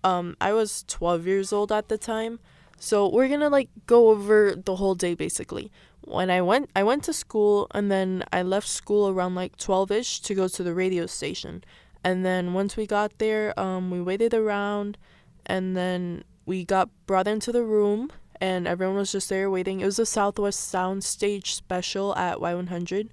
Um 0.03 0.37
I 0.41 0.53
was 0.53 0.85
12 0.89 1.27
years 1.27 1.53
old 1.53 1.71
at 1.71 1.89
the 1.89 1.99
time. 1.99 2.41
So 2.79 3.09
we're 3.09 3.29
to 3.29 3.49
like 3.49 3.71
go 3.87 4.11
over 4.11 4.55
the 4.55 4.77
whole 4.77 4.95
day 4.95 5.15
basically. 5.15 5.71
When 6.03 6.31
I 6.31 6.43
went 6.43 6.71
I 6.77 6.83
went 6.83 7.05
to 7.05 7.13
school 7.13 7.67
and 7.73 7.91
then 7.91 8.25
I 8.33 8.43
left 8.43 8.69
school 8.69 9.09
around 9.09 9.35
like 9.35 9.57
12ish 9.57 10.23
to 10.25 10.35
go 10.35 10.49
to 10.49 10.63
the 10.63 10.75
radio 10.75 11.07
station. 11.07 11.65
And 12.03 12.25
then 12.25 12.53
once 12.53 12.77
we 12.77 12.87
got 12.87 13.19
there, 13.19 13.59
um 13.59 13.91
we 13.91 14.01
waited 14.01 14.35
around 14.35 14.99
and 15.47 15.77
then 15.77 16.25
we 16.47 16.65
got 16.65 16.91
brought 17.07 17.27
into 17.27 17.53
the 17.53 17.63
room 17.63 18.11
and 18.41 18.67
everyone 18.67 18.97
was 18.97 19.13
just 19.13 19.29
there 19.29 19.51
waiting. 19.51 19.81
It 19.81 19.87
was 19.87 19.99
a 19.99 20.07
Southwest 20.07 20.73
Soundstage 20.73 21.47
special 21.47 22.15
at 22.17 22.39
Y100. 22.39 23.09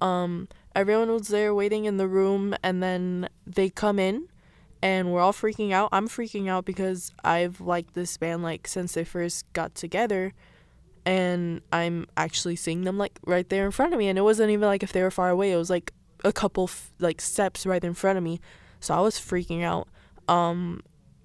Um, 0.00 0.48
everyone 0.74 1.10
was 1.10 1.28
there 1.28 1.54
waiting 1.54 1.84
in 1.84 1.96
the 1.96 2.08
room, 2.08 2.54
and 2.62 2.82
then 2.82 3.28
they 3.46 3.70
come 3.70 3.98
in, 3.98 4.28
and 4.82 5.12
we're 5.12 5.20
all 5.20 5.32
freaking 5.32 5.72
out. 5.72 5.88
I'm 5.92 6.08
freaking 6.08 6.48
out 6.48 6.64
because 6.64 7.12
I've 7.24 7.60
liked 7.60 7.94
this 7.94 8.16
band 8.16 8.42
like 8.42 8.68
since 8.68 8.92
they 8.94 9.04
first 9.04 9.50
got 9.52 9.74
together, 9.74 10.32
and 11.04 11.60
I'm 11.72 12.06
actually 12.16 12.56
seeing 12.56 12.82
them 12.84 12.98
like 12.98 13.18
right 13.26 13.48
there 13.48 13.64
in 13.64 13.72
front 13.72 13.92
of 13.92 13.98
me. 13.98 14.08
And 14.08 14.18
it 14.18 14.22
wasn't 14.22 14.50
even 14.50 14.68
like 14.68 14.82
if 14.82 14.92
they 14.92 15.02
were 15.02 15.10
far 15.10 15.30
away. 15.30 15.52
It 15.52 15.56
was 15.56 15.70
like 15.70 15.92
a 16.24 16.32
couple 16.32 16.64
f- 16.64 16.92
like 16.98 17.20
steps 17.20 17.66
right 17.66 17.82
in 17.82 17.94
front 17.94 18.18
of 18.18 18.24
me. 18.24 18.40
So 18.80 18.94
I 18.94 19.00
was 19.00 19.16
freaking 19.16 19.62
out. 19.62 19.88
Um, 20.28 20.82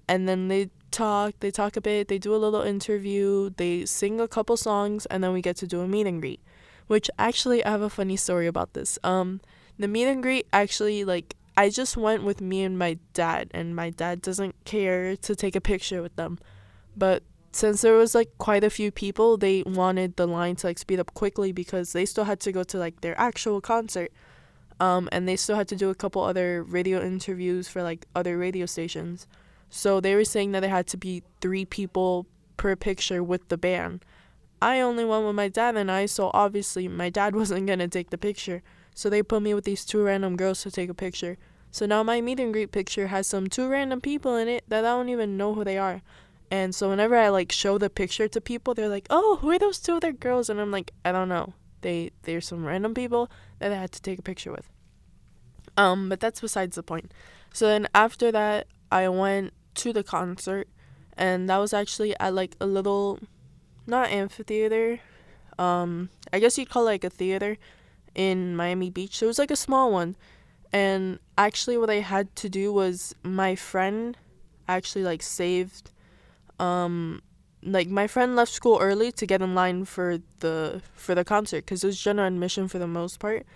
and 0.08 0.28
then 0.28 0.48
they 0.48 0.70
talk, 0.90 1.34
they 1.40 1.50
talk 1.50 1.76
a 1.76 1.80
bit, 1.80 2.08
they 2.08 2.18
do 2.18 2.34
a 2.34 2.36
little 2.36 2.62
interview, 2.62 3.50
they 3.56 3.84
sing 3.84 4.20
a 4.20 4.28
couple 4.28 4.56
songs, 4.56 5.06
and 5.06 5.22
then 5.22 5.32
we 5.32 5.42
get 5.42 5.56
to 5.56 5.66
do 5.66 5.80
a 5.80 5.88
meet 5.88 6.06
and 6.06 6.20
greet. 6.20 6.40
Which 6.86 7.10
actually, 7.18 7.64
I 7.64 7.70
have 7.70 7.80
a 7.82 7.90
funny 7.90 8.16
story 8.16 8.46
about 8.46 8.74
this. 8.74 8.98
Um, 9.02 9.40
the 9.78 9.88
meet 9.88 10.04
and 10.04 10.22
greet 10.22 10.46
actually, 10.52 11.04
like, 11.04 11.34
I 11.56 11.70
just 11.70 11.96
went 11.96 12.24
with 12.24 12.40
me 12.40 12.62
and 12.64 12.78
my 12.78 12.98
dad, 13.12 13.50
and 13.52 13.76
my 13.76 13.90
dad 13.90 14.22
doesn't 14.22 14.56
care 14.64 15.16
to 15.16 15.36
take 15.36 15.54
a 15.54 15.60
picture 15.60 16.02
with 16.02 16.16
them. 16.16 16.38
But 16.96 17.22
since 17.52 17.82
there 17.82 17.94
was 17.94 18.14
like 18.14 18.36
quite 18.38 18.64
a 18.64 18.70
few 18.70 18.90
people, 18.90 19.36
they 19.36 19.62
wanted 19.64 20.16
the 20.16 20.26
line 20.26 20.56
to 20.56 20.66
like 20.66 20.78
speed 20.78 20.98
up 20.98 21.14
quickly 21.14 21.52
because 21.52 21.92
they 21.92 22.04
still 22.04 22.24
had 22.24 22.40
to 22.40 22.52
go 22.52 22.64
to 22.64 22.78
like 22.78 23.00
their 23.00 23.18
actual 23.18 23.60
concert. 23.60 24.10
Um, 24.80 25.08
and 25.12 25.28
they 25.28 25.36
still 25.36 25.54
had 25.54 25.68
to 25.68 25.76
do 25.76 25.88
a 25.90 25.94
couple 25.94 26.22
other 26.22 26.64
radio 26.64 27.00
interviews 27.00 27.68
for 27.68 27.82
like 27.82 28.06
other 28.16 28.36
radio 28.36 28.66
stations. 28.66 29.28
So 29.70 30.00
they 30.00 30.16
were 30.16 30.24
saying 30.24 30.50
that 30.52 30.60
there 30.60 30.70
had 30.70 30.88
to 30.88 30.96
be 30.96 31.22
three 31.40 31.64
people 31.64 32.26
per 32.56 32.74
picture 32.74 33.22
with 33.22 33.48
the 33.48 33.56
band. 33.56 34.04
I 34.60 34.80
only 34.80 35.04
went 35.04 35.26
with 35.26 35.36
my 35.36 35.48
dad 35.48 35.76
and 35.76 35.90
I, 35.90 36.06
so 36.06 36.30
obviously 36.34 36.88
my 36.88 37.08
dad 37.08 37.36
wasn't 37.40 37.68
gonna 37.68 37.88
take 37.88 38.10
the 38.10 38.18
picture. 38.18 38.62
So 38.94 39.10
they 39.10 39.22
put 39.22 39.42
me 39.42 39.52
with 39.52 39.64
these 39.64 39.84
two 39.84 40.02
random 40.02 40.36
girls 40.36 40.62
to 40.62 40.70
take 40.70 40.88
a 40.88 40.94
picture. 40.94 41.36
So 41.70 41.84
now 41.86 42.02
my 42.04 42.20
meet 42.20 42.38
and 42.38 42.52
greet 42.52 42.70
picture 42.70 43.08
has 43.08 43.26
some 43.26 43.48
two 43.48 43.68
random 43.68 44.00
people 44.00 44.36
in 44.36 44.48
it 44.48 44.64
that 44.68 44.84
I 44.84 44.96
don't 44.96 45.08
even 45.08 45.36
know 45.36 45.54
who 45.54 45.64
they 45.64 45.76
are. 45.76 46.02
And 46.50 46.72
so 46.74 46.88
whenever 46.88 47.16
I 47.16 47.28
like 47.28 47.50
show 47.50 47.78
the 47.78 47.90
picture 47.90 48.28
to 48.28 48.40
people, 48.40 48.74
they're 48.74 48.88
like, 48.88 49.08
"Oh, 49.10 49.38
who 49.40 49.50
are 49.50 49.58
those 49.58 49.80
two 49.80 49.96
other 49.96 50.12
girls?" 50.12 50.48
And 50.48 50.60
I'm 50.60 50.70
like, 50.70 50.92
"I 51.04 51.10
don't 51.10 51.28
know. 51.28 51.54
They 51.80 52.12
they're 52.22 52.40
some 52.40 52.64
random 52.64 52.94
people 52.94 53.28
that 53.58 53.72
I 53.72 53.76
had 53.76 53.90
to 53.92 54.02
take 54.02 54.20
a 54.20 54.22
picture 54.22 54.52
with." 54.52 54.70
Um, 55.76 56.08
but 56.08 56.20
that's 56.20 56.40
besides 56.40 56.76
the 56.76 56.84
point. 56.84 57.12
So 57.52 57.66
then 57.66 57.88
after 57.94 58.30
that, 58.30 58.68
I 58.92 59.08
went 59.08 59.52
to 59.82 59.92
the 59.92 60.04
concert, 60.04 60.68
and 61.16 61.48
that 61.48 61.58
was 61.58 61.74
actually 61.74 62.14
at 62.20 62.34
like 62.34 62.54
a 62.60 62.66
little, 62.66 63.18
not 63.86 64.10
amphitheater, 64.10 65.00
um, 65.58 66.10
I 66.32 66.38
guess 66.38 66.58
you'd 66.58 66.70
call 66.70 66.82
it 66.82 66.92
like 66.92 67.04
a 67.04 67.10
theater 67.10 67.58
in 68.14 68.56
Miami 68.56 68.90
Beach. 68.90 69.18
So 69.18 69.26
it 69.26 69.28
was 69.28 69.38
like 69.38 69.50
a 69.50 69.56
small 69.56 69.92
one, 69.92 70.16
and 70.72 71.18
actually 71.36 71.78
what 71.78 71.90
I 71.90 72.00
had 72.00 72.34
to 72.36 72.48
do 72.48 72.72
was 72.72 73.14
my 73.22 73.54
friend 73.54 74.16
actually 74.68 75.04
like 75.04 75.22
saved, 75.22 75.90
um, 76.58 77.22
like 77.62 77.88
my 77.88 78.06
friend 78.06 78.36
left 78.36 78.52
school 78.52 78.78
early 78.80 79.12
to 79.12 79.26
get 79.26 79.42
in 79.42 79.54
line 79.54 79.84
for 79.84 80.18
the 80.40 80.82
for 80.94 81.14
the 81.14 81.24
concert 81.24 81.64
because 81.64 81.84
it 81.84 81.86
was 81.86 82.00
general 82.00 82.28
admission 82.28 82.68
for 82.68 82.78
the 82.78 82.86
most 82.86 83.18
part, 83.18 83.46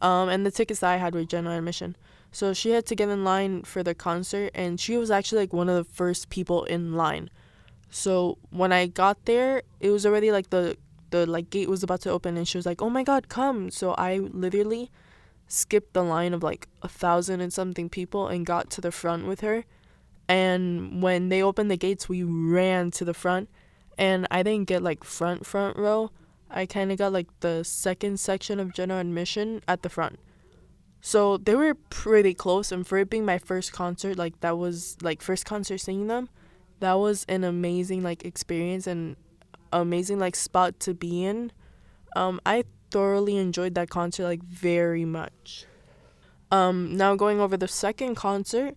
um, 0.00 0.28
and 0.28 0.44
the 0.44 0.50
tickets 0.50 0.82
I 0.82 0.96
had 0.96 1.14
were 1.14 1.24
general 1.24 1.56
admission. 1.56 1.96
So 2.32 2.52
she 2.52 2.70
had 2.70 2.84
to 2.86 2.96
get 2.96 3.08
in 3.08 3.22
line 3.22 3.62
for 3.62 3.84
the 3.84 3.94
concert, 3.94 4.50
and 4.54 4.80
she 4.80 4.96
was 4.96 5.10
actually 5.10 5.42
like 5.42 5.52
one 5.52 5.68
of 5.68 5.76
the 5.76 5.84
first 5.84 6.30
people 6.30 6.64
in 6.64 6.94
line. 6.94 7.30
So 7.90 8.38
when 8.50 8.72
I 8.72 8.86
got 8.86 9.24
there, 9.24 9.62
it 9.78 9.90
was 9.90 10.04
already 10.04 10.32
like 10.32 10.50
the 10.50 10.76
the 11.14 11.26
like 11.26 11.48
gate 11.50 11.68
was 11.68 11.84
about 11.84 12.00
to 12.00 12.10
open, 12.10 12.36
and 12.36 12.46
she 12.46 12.58
was 12.58 12.66
like, 12.66 12.82
"Oh 12.82 12.90
my 12.90 13.04
God, 13.04 13.28
come!" 13.28 13.70
So 13.70 13.94
I 13.94 14.18
literally 14.18 14.90
skipped 15.46 15.92
the 15.92 16.02
line 16.02 16.34
of 16.34 16.42
like 16.42 16.66
a 16.82 16.88
thousand 16.88 17.40
and 17.40 17.52
something 17.52 17.88
people 17.88 18.26
and 18.26 18.44
got 18.44 18.68
to 18.70 18.80
the 18.80 18.90
front 18.90 19.26
with 19.26 19.40
her. 19.40 19.64
And 20.28 21.02
when 21.02 21.28
they 21.28 21.42
opened 21.42 21.70
the 21.70 21.76
gates, 21.76 22.08
we 22.08 22.24
ran 22.24 22.90
to 22.92 23.04
the 23.04 23.14
front, 23.14 23.48
and 23.96 24.26
I 24.30 24.42
didn't 24.42 24.66
get 24.66 24.82
like 24.82 25.04
front 25.04 25.46
front 25.46 25.76
row. 25.76 26.10
I 26.50 26.66
kind 26.66 26.90
of 26.90 26.98
got 26.98 27.12
like 27.12 27.28
the 27.40 27.62
second 27.62 28.18
section 28.18 28.58
of 28.58 28.74
general 28.74 29.00
admission 29.00 29.62
at 29.68 29.82
the 29.82 29.88
front. 29.88 30.18
So 31.00 31.36
they 31.36 31.54
were 31.54 31.74
pretty 31.90 32.34
close, 32.34 32.72
and 32.72 32.84
for 32.86 32.98
it 32.98 33.08
being 33.08 33.24
my 33.24 33.38
first 33.38 33.72
concert, 33.72 34.18
like 34.18 34.40
that 34.40 34.58
was 34.58 34.96
like 35.00 35.22
first 35.22 35.44
concert 35.44 35.78
seeing 35.78 36.08
them, 36.08 36.28
that 36.80 36.94
was 36.94 37.24
an 37.28 37.44
amazing 37.44 38.02
like 38.02 38.24
experience 38.24 38.88
and 38.88 39.16
amazing 39.80 40.18
like 40.18 40.36
spot 40.36 40.80
to 40.80 40.94
be 40.94 41.24
in. 41.24 41.52
Um, 42.16 42.40
I 42.46 42.64
thoroughly 42.90 43.36
enjoyed 43.36 43.74
that 43.74 43.90
concert 43.90 44.24
like 44.24 44.42
very 44.42 45.04
much. 45.04 45.66
Um, 46.50 46.96
now 46.96 47.16
going 47.16 47.40
over 47.40 47.56
the 47.56 47.68
second 47.68 48.14
concert, 48.14 48.76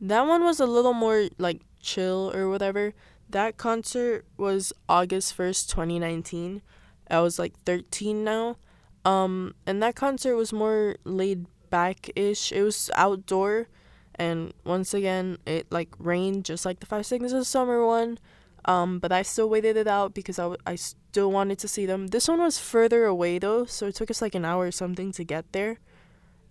that 0.00 0.26
one 0.26 0.44
was 0.44 0.60
a 0.60 0.66
little 0.66 0.92
more 0.92 1.28
like 1.38 1.62
chill 1.80 2.30
or 2.34 2.48
whatever. 2.48 2.94
That 3.28 3.56
concert 3.56 4.24
was 4.36 4.72
August 4.88 5.34
first, 5.34 5.70
twenty 5.70 5.98
nineteen. 5.98 6.62
I 7.10 7.20
was 7.20 7.38
like 7.38 7.54
thirteen 7.64 8.24
now. 8.24 8.56
Um, 9.04 9.54
and 9.66 9.82
that 9.82 9.94
concert 9.96 10.36
was 10.36 10.52
more 10.52 10.96
laid 11.04 11.46
back 11.70 12.10
ish. 12.14 12.52
It 12.52 12.62
was 12.62 12.90
outdoor, 12.94 13.68
and 14.14 14.52
once 14.64 14.92
again, 14.92 15.38
it 15.46 15.66
like 15.70 15.88
rained 15.98 16.44
just 16.44 16.64
like 16.64 16.80
the 16.80 16.86
Five 16.86 17.06
Seconds 17.06 17.32
of 17.32 17.46
Summer 17.46 17.84
one. 17.84 18.18
Um, 18.64 18.98
but 18.98 19.12
I 19.12 19.22
still 19.22 19.48
waited 19.48 19.76
it 19.76 19.86
out 19.86 20.14
because 20.14 20.38
I, 20.38 20.42
w- 20.42 20.60
I 20.66 20.74
still 20.76 21.30
wanted 21.32 21.58
to 21.60 21.68
see 21.68 21.86
them. 21.86 22.08
This 22.08 22.28
one 22.28 22.40
was 22.40 22.58
further 22.58 23.04
away 23.04 23.38
though, 23.38 23.64
so 23.64 23.86
it 23.86 23.94
took 23.94 24.10
us 24.10 24.20
like 24.20 24.34
an 24.34 24.44
hour 24.44 24.66
or 24.66 24.70
something 24.70 25.12
to 25.12 25.24
get 25.24 25.52
there. 25.52 25.78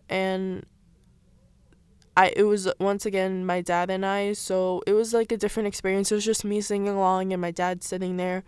And 0.09 0.65
I 2.17 2.33
it 2.35 2.43
was 2.43 2.67
once 2.79 3.05
again 3.05 3.45
my 3.45 3.61
dad 3.61 3.89
and 3.89 4.05
I, 4.05 4.33
so 4.33 4.81
it 4.87 4.93
was 4.93 5.13
like 5.13 5.31
a 5.31 5.37
different 5.37 5.67
experience. 5.67 6.11
It 6.11 6.15
was 6.15 6.25
just 6.25 6.43
me 6.43 6.61
singing 6.61 6.89
along 6.89 7.31
and 7.31 7.41
my 7.41 7.51
dad 7.51 7.83
sitting 7.83 8.17
there 8.17 8.43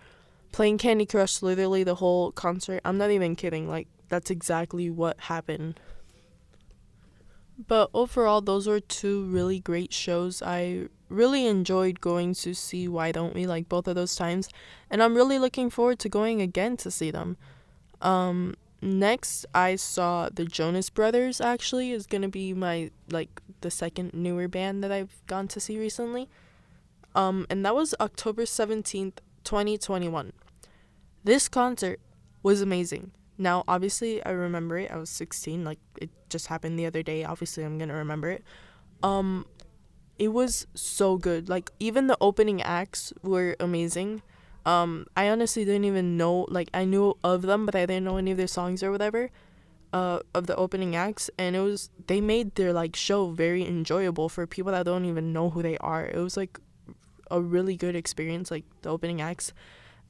playing 0.52 0.78
Candy 0.78 1.06
Crush 1.06 1.42
literally 1.42 1.84
the 1.84 1.96
whole 1.96 2.32
concert. 2.32 2.82
I'm 2.84 2.98
not 2.98 3.12
even 3.12 3.36
kidding. 3.36 3.68
Like 3.68 3.88
that's 4.10 4.30
exactly 4.30 4.90
what 4.90 5.20
happened. 5.22 5.80
But 7.68 7.90
overall, 7.94 8.42
those 8.42 8.68
were 8.68 8.80
two 8.80 9.26
really 9.26 9.60
great 9.60 9.94
shows. 9.94 10.42
I 10.42 10.88
really 11.10 11.46
enjoyed 11.46 12.02
going 12.02 12.34
to 12.34 12.54
see 12.54 12.88
Why 12.88 13.12
Don't 13.12 13.36
We 13.36 13.46
like 13.46 13.70
both 13.70 13.88
of 13.88 13.96
those 13.96 14.16
times, 14.16 14.50
and 14.90 15.04
I'm 15.04 15.16
really 15.16 15.38
looking 15.38 15.70
forward 15.70 16.00
to 16.00 16.10
going 16.10 16.42
again 16.42 16.78
to 16.78 16.90
see 16.90 17.12
them. 17.12 17.38
Um, 18.02 18.56
next, 18.82 19.46
I 19.54 19.76
saw 19.76 20.30
the 20.34 20.46
Jonas 20.46 20.90
Brothers. 20.90 21.40
Actually, 21.40 21.92
is 21.92 22.08
gonna 22.08 22.30
be 22.30 22.54
my 22.54 22.90
like 23.12 23.42
the 23.62 23.70
second 23.70 24.14
newer 24.14 24.48
band 24.48 24.84
that 24.84 24.92
I've 24.92 25.22
gone 25.28 25.48
to 25.50 25.60
see 25.60 25.78
recently. 25.78 26.30
Um, 27.14 27.46
and 27.50 27.64
that 27.66 27.76
was 27.76 27.94
October 28.00 28.46
seventeenth, 28.46 29.22
twenty 29.44 29.78
twenty 29.78 30.08
one. 30.08 30.34
This 31.24 31.48
concert 31.48 32.00
was 32.42 32.62
amazing. 32.62 33.12
Now, 33.42 33.64
obviously, 33.68 34.24
I 34.24 34.30
remember 34.30 34.78
it. 34.78 34.92
I 34.92 34.98
was 34.98 35.10
16. 35.10 35.66
Like 35.66 35.80
it 36.00 36.12
just 36.30 36.46
happened 36.46 36.78
the 36.78 36.86
other 36.86 37.02
day. 37.02 37.24
Obviously, 37.24 37.64
I'm 37.64 37.80
gonna 37.80 37.96
remember 37.96 38.30
it. 38.30 38.44
Um, 39.02 39.48
it 40.20 40.28
was 40.28 40.68
so 40.76 41.18
good. 41.18 41.50
Like 41.50 41.72
even 41.80 42.06
the 42.06 42.18
opening 42.22 42.62
acts 42.62 43.12
were 43.24 43.56
amazing. 43.60 44.22
Um, 44.64 45.08
I 45.18 45.28
honestly 45.28 45.66
didn't 45.66 45.86
even 45.86 46.18
know. 46.18 46.46
Like 46.50 46.70
I 46.72 46.86
knew 46.86 47.18
of 47.24 47.42
them, 47.42 47.66
but 47.66 47.74
I 47.74 47.88
didn't 47.88 48.04
know 48.04 48.18
any 48.18 48.30
of 48.30 48.38
their 48.38 48.46
songs 48.46 48.84
or 48.84 48.92
whatever. 48.92 49.32
Uh, 49.92 50.20
of 50.36 50.46
the 50.48 50.56
opening 50.56 50.96
acts, 50.96 51.30
and 51.38 51.54
it 51.54 51.60
was 51.60 51.90
they 52.08 52.22
made 52.22 52.56
their 52.56 52.72
like 52.72 52.96
show 52.96 53.32
very 53.32 53.66
enjoyable 53.66 54.30
for 54.30 54.46
people 54.48 54.72
that 54.72 54.86
don't 54.86 55.04
even 55.04 55.34
know 55.34 55.50
who 55.50 55.64
they 55.64 55.78
are. 55.80 56.06
It 56.06 56.20
was 56.20 56.38
like 56.38 56.60
a 57.32 57.42
really 57.42 57.76
good 57.76 57.96
experience, 57.96 58.52
like 58.52 58.66
the 58.84 58.90
opening 58.90 59.20
acts. 59.20 59.52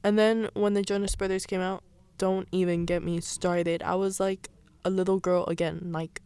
And 0.04 0.18
then 0.18 0.50
when 0.52 0.74
the 0.74 0.82
Jonas 0.82 1.16
Brothers 1.16 1.46
came 1.46 1.60
out, 1.62 1.82
don't 2.22 2.46
even 2.52 2.84
get 2.84 3.02
me 3.02 3.20
started. 3.20 3.82
I 3.82 3.96
was 3.96 4.20
like 4.20 4.48
a 4.84 4.90
little 4.90 5.18
girl 5.18 5.44
again. 5.46 5.88
Like 5.90 6.22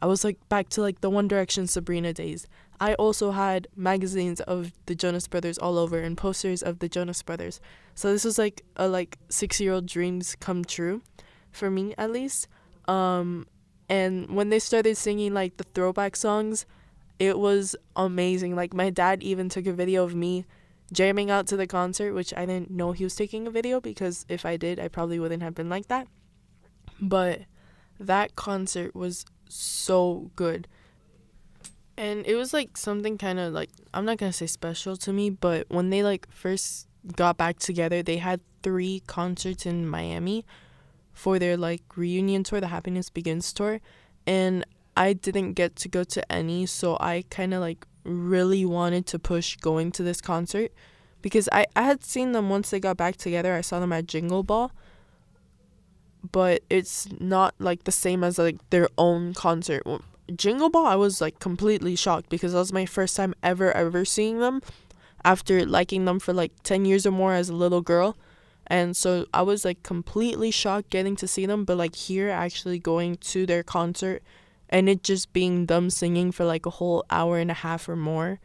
I 0.00 0.06
was 0.06 0.22
like 0.22 0.38
back 0.48 0.68
to 0.68 0.80
like 0.80 1.00
the 1.00 1.10
One 1.10 1.26
Direction 1.26 1.66
Sabrina 1.66 2.12
days. 2.12 2.46
I 2.78 2.94
also 2.94 3.32
had 3.32 3.66
magazines 3.74 4.40
of 4.42 4.70
the 4.86 4.94
Jonas 4.94 5.26
Brothers 5.26 5.58
all 5.58 5.76
over 5.76 5.98
and 5.98 6.16
posters 6.16 6.62
of 6.62 6.78
the 6.78 6.88
Jonas 6.88 7.20
Brothers. 7.24 7.60
So 7.96 8.12
this 8.12 8.24
was 8.24 8.38
like 8.38 8.62
a 8.76 8.86
like 8.86 9.18
6-year-old 9.28 9.86
dreams 9.86 10.36
come 10.38 10.64
true 10.64 11.02
for 11.50 11.68
me 11.68 11.94
at 11.98 12.12
least. 12.12 12.46
Um 12.86 13.48
and 13.88 14.30
when 14.30 14.50
they 14.50 14.60
started 14.60 14.96
singing 14.96 15.34
like 15.34 15.56
the 15.56 15.64
throwback 15.74 16.14
songs, 16.14 16.64
it 17.18 17.40
was 17.40 17.74
amazing. 17.96 18.54
Like 18.54 18.72
my 18.72 18.88
dad 18.88 19.20
even 19.24 19.48
took 19.48 19.66
a 19.66 19.72
video 19.72 20.04
of 20.04 20.14
me 20.14 20.46
jamming 20.92 21.30
out 21.30 21.46
to 21.48 21.56
the 21.56 21.66
concert, 21.66 22.14
which 22.14 22.34
I 22.36 22.46
didn't 22.46 22.70
know 22.70 22.92
he 22.92 23.04
was 23.04 23.16
taking 23.16 23.46
a 23.46 23.50
video 23.50 23.80
because 23.80 24.26
if 24.28 24.44
I 24.44 24.56
did, 24.56 24.80
I 24.80 24.88
probably 24.88 25.18
wouldn't 25.18 25.42
have 25.42 25.54
been 25.54 25.68
like 25.68 25.88
that. 25.88 26.08
But 27.00 27.42
that 27.98 28.36
concert 28.36 28.94
was 28.94 29.24
so 29.48 30.30
good. 30.36 30.66
And 31.96 32.26
it 32.26 32.34
was 32.34 32.52
like 32.52 32.76
something 32.76 33.18
kind 33.18 33.38
of 33.38 33.52
like 33.52 33.70
I'm 33.92 34.04
not 34.04 34.18
going 34.18 34.32
to 34.32 34.36
say 34.36 34.46
special 34.46 34.96
to 34.96 35.12
me, 35.12 35.30
but 35.30 35.66
when 35.68 35.90
they 35.90 36.02
like 36.02 36.26
first 36.30 36.88
got 37.16 37.36
back 37.36 37.58
together, 37.58 38.02
they 38.02 38.16
had 38.18 38.40
3 38.62 39.00
concerts 39.06 39.66
in 39.66 39.88
Miami 39.88 40.44
for 41.12 41.38
their 41.38 41.56
like 41.56 41.82
reunion 41.96 42.42
tour, 42.44 42.60
the 42.60 42.68
Happiness 42.68 43.10
Begins 43.10 43.52
tour, 43.52 43.80
and 44.26 44.64
I 44.96 45.12
didn't 45.12 45.54
get 45.54 45.76
to 45.76 45.88
go 45.88 46.04
to 46.04 46.32
any, 46.32 46.66
so 46.66 46.96
I 47.00 47.24
kind 47.30 47.54
of 47.54 47.60
like 47.60 47.86
really 48.04 48.64
wanted 48.64 49.06
to 49.06 49.18
push 49.18 49.56
going 49.56 49.92
to 49.92 50.02
this 50.02 50.20
concert 50.20 50.72
because 51.22 51.48
I, 51.52 51.66
I 51.76 51.82
had 51.82 52.04
seen 52.04 52.32
them 52.32 52.48
once 52.48 52.70
they 52.70 52.80
got 52.80 52.96
back 52.96 53.16
together. 53.16 53.54
I 53.54 53.60
saw 53.60 53.80
them 53.80 53.92
at 53.92 54.06
Jingle 54.06 54.42
Ball, 54.42 54.72
but 56.32 56.62
it's 56.70 57.08
not 57.18 57.54
like 57.58 57.84
the 57.84 57.92
same 57.92 58.24
as 58.24 58.38
like 58.38 58.58
their 58.70 58.88
own 58.96 59.34
concert. 59.34 59.82
Jingle 60.34 60.70
Ball, 60.70 60.86
I 60.86 60.96
was 60.96 61.20
like 61.20 61.40
completely 61.40 61.96
shocked 61.96 62.28
because 62.28 62.52
that 62.52 62.58
was 62.58 62.72
my 62.72 62.86
first 62.86 63.16
time 63.16 63.34
ever 63.42 63.72
ever 63.72 64.04
seeing 64.04 64.38
them 64.38 64.60
after 65.24 65.66
liking 65.66 66.04
them 66.04 66.18
for 66.18 66.32
like 66.32 66.52
10 66.62 66.84
years 66.84 67.04
or 67.06 67.10
more 67.10 67.34
as 67.34 67.48
a 67.48 67.54
little 67.54 67.82
girl. 67.82 68.16
And 68.66 68.96
so 68.96 69.26
I 69.34 69.42
was 69.42 69.64
like 69.64 69.82
completely 69.82 70.50
shocked 70.50 70.90
getting 70.90 71.16
to 71.16 71.26
see 71.26 71.44
them, 71.44 71.64
but 71.64 71.76
like 71.76 71.96
here 71.96 72.30
actually 72.30 72.78
going 72.78 73.16
to 73.16 73.44
their 73.44 73.64
concert 73.64 74.22
and 74.70 74.88
it 74.88 75.02
just 75.02 75.32
being 75.32 75.66
them 75.66 75.90
singing 75.90 76.32
for 76.32 76.44
like 76.44 76.64
a 76.64 76.70
whole 76.70 77.04
hour 77.10 77.38
and 77.38 77.50
a 77.50 77.54
half 77.54 77.88
or 77.88 77.96
more 77.96 78.40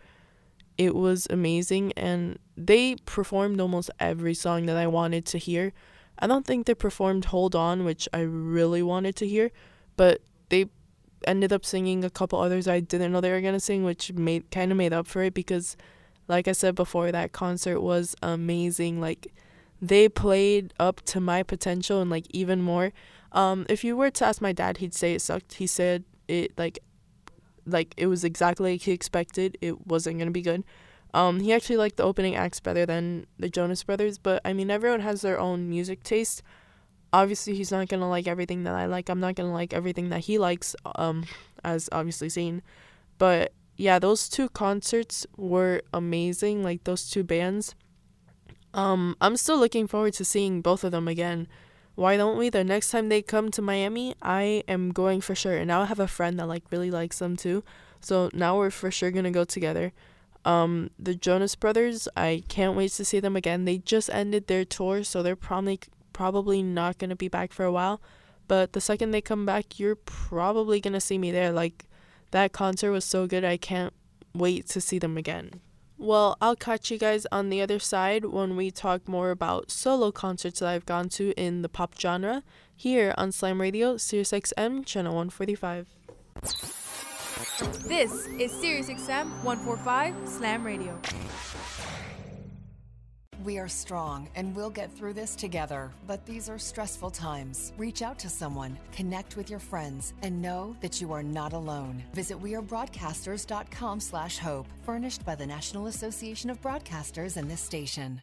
it 0.77 0.95
was 0.95 1.27
amazing 1.29 1.93
and 1.95 2.37
they 2.57 2.95
performed 3.05 3.59
almost 3.59 3.89
every 3.99 4.33
song 4.33 4.65
that 4.65 4.77
I 4.77 4.87
wanted 4.87 5.25
to 5.27 5.37
hear. 5.37 5.73
I 6.19 6.27
don't 6.27 6.45
think 6.45 6.65
they 6.65 6.75
performed 6.75 7.25
Hold 7.25 7.55
On, 7.55 7.83
which 7.83 8.07
I 8.13 8.21
really 8.21 8.81
wanted 8.81 9.15
to 9.17 9.27
hear, 9.27 9.51
but 9.97 10.21
they 10.49 10.67
ended 11.27 11.51
up 11.51 11.65
singing 11.65 12.03
a 12.03 12.09
couple 12.09 12.39
others 12.39 12.67
I 12.67 12.79
didn't 12.79 13.11
know 13.11 13.21
they 13.21 13.31
were 13.31 13.41
going 13.41 13.53
to 13.53 13.59
sing, 13.59 13.83
which 13.83 14.13
made 14.13 14.51
kind 14.51 14.71
of 14.71 14.77
made 14.77 14.93
up 14.93 15.07
for 15.07 15.23
it 15.23 15.33
because 15.33 15.75
like 16.27 16.47
I 16.47 16.51
said 16.51 16.75
before 16.75 17.11
that 17.11 17.31
concert 17.31 17.81
was 17.81 18.15
amazing. 18.21 18.99
Like 19.01 19.33
they 19.81 20.09
played 20.09 20.73
up 20.79 21.01
to 21.05 21.19
my 21.19 21.43
potential 21.43 22.01
and 22.01 22.09
like 22.09 22.25
even 22.29 22.61
more. 22.61 22.91
Um 23.31 23.65
if 23.69 23.83
you 23.83 23.95
were 23.95 24.11
to 24.11 24.25
ask 24.25 24.41
my 24.41 24.51
dad, 24.51 24.77
he'd 24.77 24.93
say 24.93 25.13
it 25.13 25.21
sucked. 25.21 25.55
He 25.55 25.67
said 25.67 26.03
it 26.27 26.57
like 26.57 26.79
like 27.65 27.93
it 27.97 28.07
was 28.07 28.23
exactly 28.23 28.73
like 28.73 28.81
he 28.81 28.91
expected. 28.91 29.57
It 29.61 29.87
wasn't 29.87 30.19
gonna 30.19 30.31
be 30.31 30.41
good. 30.41 30.63
Um, 31.13 31.39
he 31.39 31.53
actually 31.53 31.77
liked 31.77 31.97
the 31.97 32.03
opening 32.03 32.35
acts 32.35 32.59
better 32.59 32.85
than 32.85 33.25
the 33.39 33.49
Jonas 33.49 33.83
Brothers, 33.83 34.17
but 34.17 34.41
I 34.45 34.53
mean 34.53 34.69
everyone 34.69 34.99
has 34.99 35.21
their 35.21 35.39
own 35.39 35.69
music 35.69 36.03
taste. 36.03 36.43
Obviously, 37.13 37.55
he's 37.55 37.71
not 37.71 37.87
gonna 37.87 38.09
like 38.09 38.27
everything 38.27 38.63
that 38.63 38.75
I 38.75 38.85
like. 38.85 39.09
I'm 39.09 39.19
not 39.19 39.35
gonna 39.35 39.53
like 39.53 39.73
everything 39.73 40.09
that 40.09 40.21
he 40.21 40.37
likes. 40.37 40.75
Um, 40.95 41.25
as 41.63 41.89
obviously 41.91 42.29
seen, 42.29 42.61
but 43.17 43.53
yeah, 43.77 43.97
those 43.97 44.29
two 44.29 44.49
concerts 44.49 45.25
were 45.35 45.81
amazing. 45.93 46.63
Like 46.63 46.83
those 46.83 47.09
two 47.09 47.23
bands. 47.23 47.75
Um, 48.73 49.15
I'm 49.21 49.37
still 49.37 49.57
looking 49.57 49.87
forward 49.87 50.13
to 50.15 50.25
seeing 50.25 50.61
both 50.61 50.83
of 50.83 50.91
them 50.91 51.07
again 51.07 51.47
why 51.95 52.17
don't 52.17 52.37
we? 52.37 52.49
The 52.49 52.63
next 52.63 52.91
time 52.91 53.09
they 53.09 53.21
come 53.21 53.51
to 53.51 53.61
Miami, 53.61 54.15
I 54.21 54.63
am 54.67 54.91
going 54.91 55.21
for 55.21 55.33
sure. 55.33 55.55
And 55.55 55.67
now 55.67 55.81
I 55.81 55.85
have 55.85 55.99
a 55.99 56.07
friend 56.07 56.37
that 56.39 56.47
like 56.47 56.63
really 56.69 56.91
likes 56.91 57.19
them 57.19 57.35
too. 57.35 57.63
So 58.01 58.29
now 58.33 58.57
we're 58.57 58.69
for 58.69 58.91
sure 58.91 59.11
gonna 59.11 59.31
go 59.31 59.45
together. 59.45 59.93
Um, 60.43 60.91
the 60.99 61.15
Jonas 61.15 61.55
Brothers, 61.55 62.07
I 62.15 62.43
can't 62.47 62.75
wait 62.75 62.91
to 62.91 63.05
see 63.05 63.19
them 63.19 63.35
again. 63.35 63.65
They 63.65 63.79
just 63.79 64.09
ended 64.11 64.47
their 64.47 64.65
tour, 64.65 65.03
so 65.03 65.23
they're 65.23 65.35
probably 65.35 65.79
probably 66.13 66.61
not 66.61 66.97
gonna 66.97 67.15
be 67.15 67.29
back 67.29 67.51
for 67.51 67.65
a 67.65 67.71
while. 67.71 68.01
But 68.47 68.73
the 68.73 68.81
second 68.81 69.11
they 69.11 69.21
come 69.21 69.45
back, 69.45 69.79
you're 69.79 69.95
probably 69.95 70.79
gonna 70.79 71.01
see 71.01 71.17
me 71.17 71.31
there. 71.31 71.51
Like 71.51 71.85
that 72.31 72.51
concert 72.51 72.91
was 72.91 73.05
so 73.05 73.25
good, 73.25 73.43
I 73.45 73.57
can't 73.57 73.93
wait 74.33 74.67
to 74.67 74.81
see 74.81 74.99
them 74.99 75.17
again. 75.17 75.61
Well, 75.97 76.37
I'll 76.41 76.57
catch 76.57 76.91
you 76.91 76.97
guys 76.97 77.25
on 77.31 77.49
the 77.49 77.61
other 77.61 77.79
side 77.79 78.25
when 78.25 78.57
we 78.57 78.69
talk 78.69 79.07
more 79.07 79.31
about 79.31 79.71
solo 79.71 80.11
concerts 80.11 80.59
that 80.59 80.67
I've 80.67 80.85
gone 80.85 81.07
to 81.09 81.31
in 81.37 81.61
the 81.61 81.69
pop 81.69 81.97
genre 81.97 82.43
here 82.75 83.13
on 83.17 83.31
Slam 83.31 83.61
Radio, 83.61 83.95
Sirius 83.95 84.31
XM, 84.31 84.85
channel 84.85 85.15
145. 85.15 85.87
This 87.87 88.27
is 88.27 88.51
Sirius 88.51 88.89
XM 88.89 89.29
145 89.43 90.13
Slam 90.27 90.65
Radio. 90.65 90.99
We 93.43 93.57
are 93.57 93.67
strong 93.67 94.29
and 94.35 94.55
we'll 94.55 94.69
get 94.69 94.91
through 94.91 95.13
this 95.13 95.35
together. 95.35 95.91
But 96.07 96.25
these 96.25 96.49
are 96.49 96.57
stressful 96.57 97.11
times. 97.11 97.73
Reach 97.77 98.01
out 98.01 98.17
to 98.19 98.29
someone, 98.29 98.77
connect 98.91 99.35
with 99.35 99.49
your 99.49 99.59
friends, 99.59 100.13
and 100.21 100.41
know 100.41 100.75
that 100.81 101.01
you 101.01 101.11
are 101.11 101.23
not 101.23 101.53
alone. 101.53 102.03
Visit 102.13 102.41
wearebroadcasters.com 102.41 103.99
slash 103.99 104.37
hope, 104.37 104.67
furnished 104.83 105.25
by 105.25 105.35
the 105.35 105.45
National 105.45 105.87
Association 105.87 106.49
of 106.49 106.61
Broadcasters 106.61 107.37
and 107.37 107.49
this 107.49 107.61
station. 107.61 108.21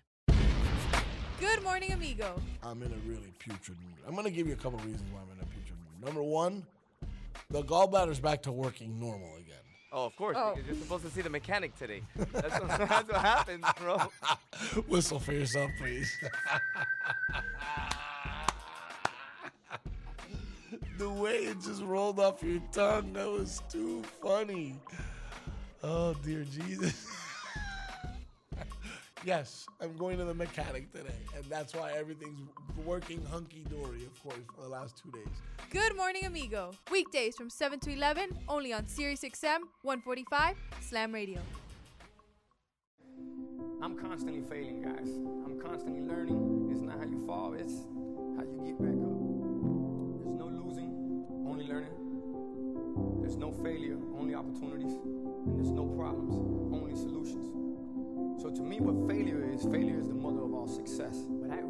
Good 1.40 1.62
morning, 1.62 1.92
amigo. 1.92 2.40
I'm 2.62 2.82
in 2.82 2.92
a 2.92 3.08
really 3.08 3.32
putrid 3.38 3.78
mood. 3.80 3.98
I'm 4.06 4.14
going 4.14 4.26
to 4.26 4.30
give 4.30 4.46
you 4.46 4.52
a 4.52 4.56
couple 4.56 4.78
reasons 4.78 5.10
why 5.12 5.20
I'm 5.20 5.36
in 5.36 5.42
a 5.42 5.46
putrid 5.46 5.78
mood. 5.78 6.04
Number 6.04 6.22
one, 6.22 6.64
the 7.50 7.62
gallbladder's 7.62 8.20
back 8.20 8.42
to 8.42 8.52
working 8.52 8.98
normal 9.00 9.34
again. 9.36 9.56
Oh, 9.94 10.06
of 10.06 10.16
course, 10.16 10.38
Oh. 10.40 10.54
because 10.54 10.66
you're 10.66 10.76
supposed 10.82 11.04
to 11.04 11.10
see 11.10 11.20
the 11.20 11.28
mechanic 11.28 11.76
today. 11.78 12.00
That's 12.16 12.58
what, 12.58 12.68
that's 12.88 13.08
what 13.12 13.20
happens, 13.20 13.62
bro. 13.78 13.98
Whistle 14.88 15.20
for 15.20 15.32
yourself, 15.32 15.70
please. 15.78 16.10
the 20.98 21.10
way 21.10 21.36
it 21.44 21.60
just 21.60 21.82
rolled 21.82 22.18
off 22.18 22.42
your 22.42 22.62
tongue, 22.72 23.12
that 23.12 23.28
was 23.30 23.60
too 23.70 24.02
funny. 24.22 24.76
Oh, 25.82 26.14
dear 26.22 26.44
Jesus. 26.44 27.06
Yes, 29.24 29.66
I'm 29.80 29.96
going 29.96 30.18
to 30.18 30.24
the 30.24 30.34
mechanic 30.34 30.92
today, 30.92 31.14
and 31.36 31.44
that's 31.46 31.74
why 31.74 31.92
everything's 31.92 32.40
working 32.84 33.24
hunky 33.30 33.64
dory, 33.70 34.04
of 34.04 34.22
course, 34.22 34.44
for 34.54 34.62
the 34.62 34.68
last 34.68 35.00
two 35.02 35.10
days. 35.10 35.28
Good 35.70 35.96
morning, 35.96 36.24
amigo. 36.24 36.72
Weekdays 36.90 37.36
from 37.36 37.50
7 37.50 37.78
to 37.80 37.92
11, 37.92 38.30
only 38.48 38.72
on 38.72 38.86
Sirius 38.88 39.22
XM 39.22 39.60
145 39.82 40.56
Slam 40.80 41.12
Radio. 41.12 41.40
I'm 43.82 43.96
constantly 43.98 44.42
failing, 44.48 44.82
guys. 44.82 45.08
I'm 45.44 45.60
constantly 45.60 46.02
learning. 46.02 46.68
It's 46.70 46.80
not 46.80 46.98
how 46.98 47.04
you 47.04 47.24
fall, 47.26 47.54
it's 47.54 47.74
how 48.36 48.44
you 48.44 48.62
get 48.64 48.78
back 48.80 48.94
up. 48.94 49.18
There's 50.22 50.38
no 50.38 50.46
losing, 50.46 51.26
only 51.48 51.66
learning. 51.66 53.20
There's 53.20 53.36
no 53.36 53.52
failure, 53.52 53.96
only 54.18 54.34
opportunities. 54.34 54.92
And 54.92 55.58
there's 55.58 55.70
no 55.70 55.86
problems, 55.86 56.34
only 56.72 56.94
solutions. 56.94 57.71
So 58.38 58.50
to 58.50 58.62
me, 58.62 58.80
what 58.80 59.08
failure 59.08 59.44
is, 59.52 59.62
failure 59.62 59.98
is 59.98 60.08
the 60.08 60.14
mother 60.14 60.42
of 60.42 60.54
all 60.54 60.66
success. 60.66 61.24
But 61.28 61.50
I 61.50 61.62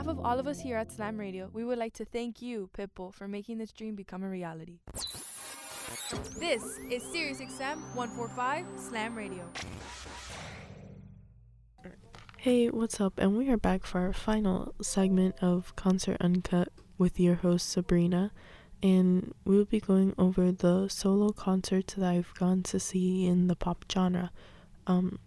behalf 0.00 0.18
of 0.18 0.24
all 0.24 0.38
of 0.38 0.46
us 0.46 0.58
here 0.60 0.78
at 0.78 0.90
Slam 0.90 1.18
Radio, 1.18 1.50
we 1.52 1.62
would 1.62 1.76
like 1.76 1.92
to 1.92 2.06
thank 2.06 2.40
you, 2.40 2.70
Pitbull, 2.72 3.12
for 3.12 3.28
making 3.28 3.58
this 3.58 3.70
dream 3.70 3.94
become 3.94 4.22
a 4.22 4.30
reality. 4.30 4.78
This 6.38 6.62
is 6.88 7.02
SiriusXM 7.02 7.94
145 7.94 8.64
Slam 8.78 9.14
Radio. 9.14 9.44
Hey, 12.38 12.68
what's 12.68 12.98
up? 12.98 13.18
And 13.18 13.36
we 13.36 13.50
are 13.50 13.58
back 13.58 13.84
for 13.84 14.00
our 14.00 14.14
final 14.14 14.74
segment 14.80 15.34
of 15.42 15.76
Concert 15.76 16.16
Uncut 16.18 16.68
with 16.96 17.20
your 17.20 17.34
host 17.34 17.68
Sabrina. 17.68 18.32
And 18.82 19.34
we'll 19.44 19.66
be 19.66 19.80
going 19.80 20.14
over 20.16 20.50
the 20.50 20.88
solo 20.88 21.32
concerts 21.32 21.92
that 21.94 22.08
I've 22.08 22.32
gone 22.38 22.62
to 22.62 22.80
see 22.80 23.26
in 23.26 23.48
the 23.48 23.56
pop 23.56 23.84
genre. 23.92 24.30
Um, 24.86 25.18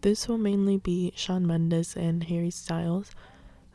this 0.00 0.26
will 0.26 0.38
mainly 0.38 0.76
be 0.76 1.12
Shawn 1.14 1.46
Mendes 1.46 1.94
and 1.94 2.24
Harry 2.24 2.50
Styles. 2.50 3.12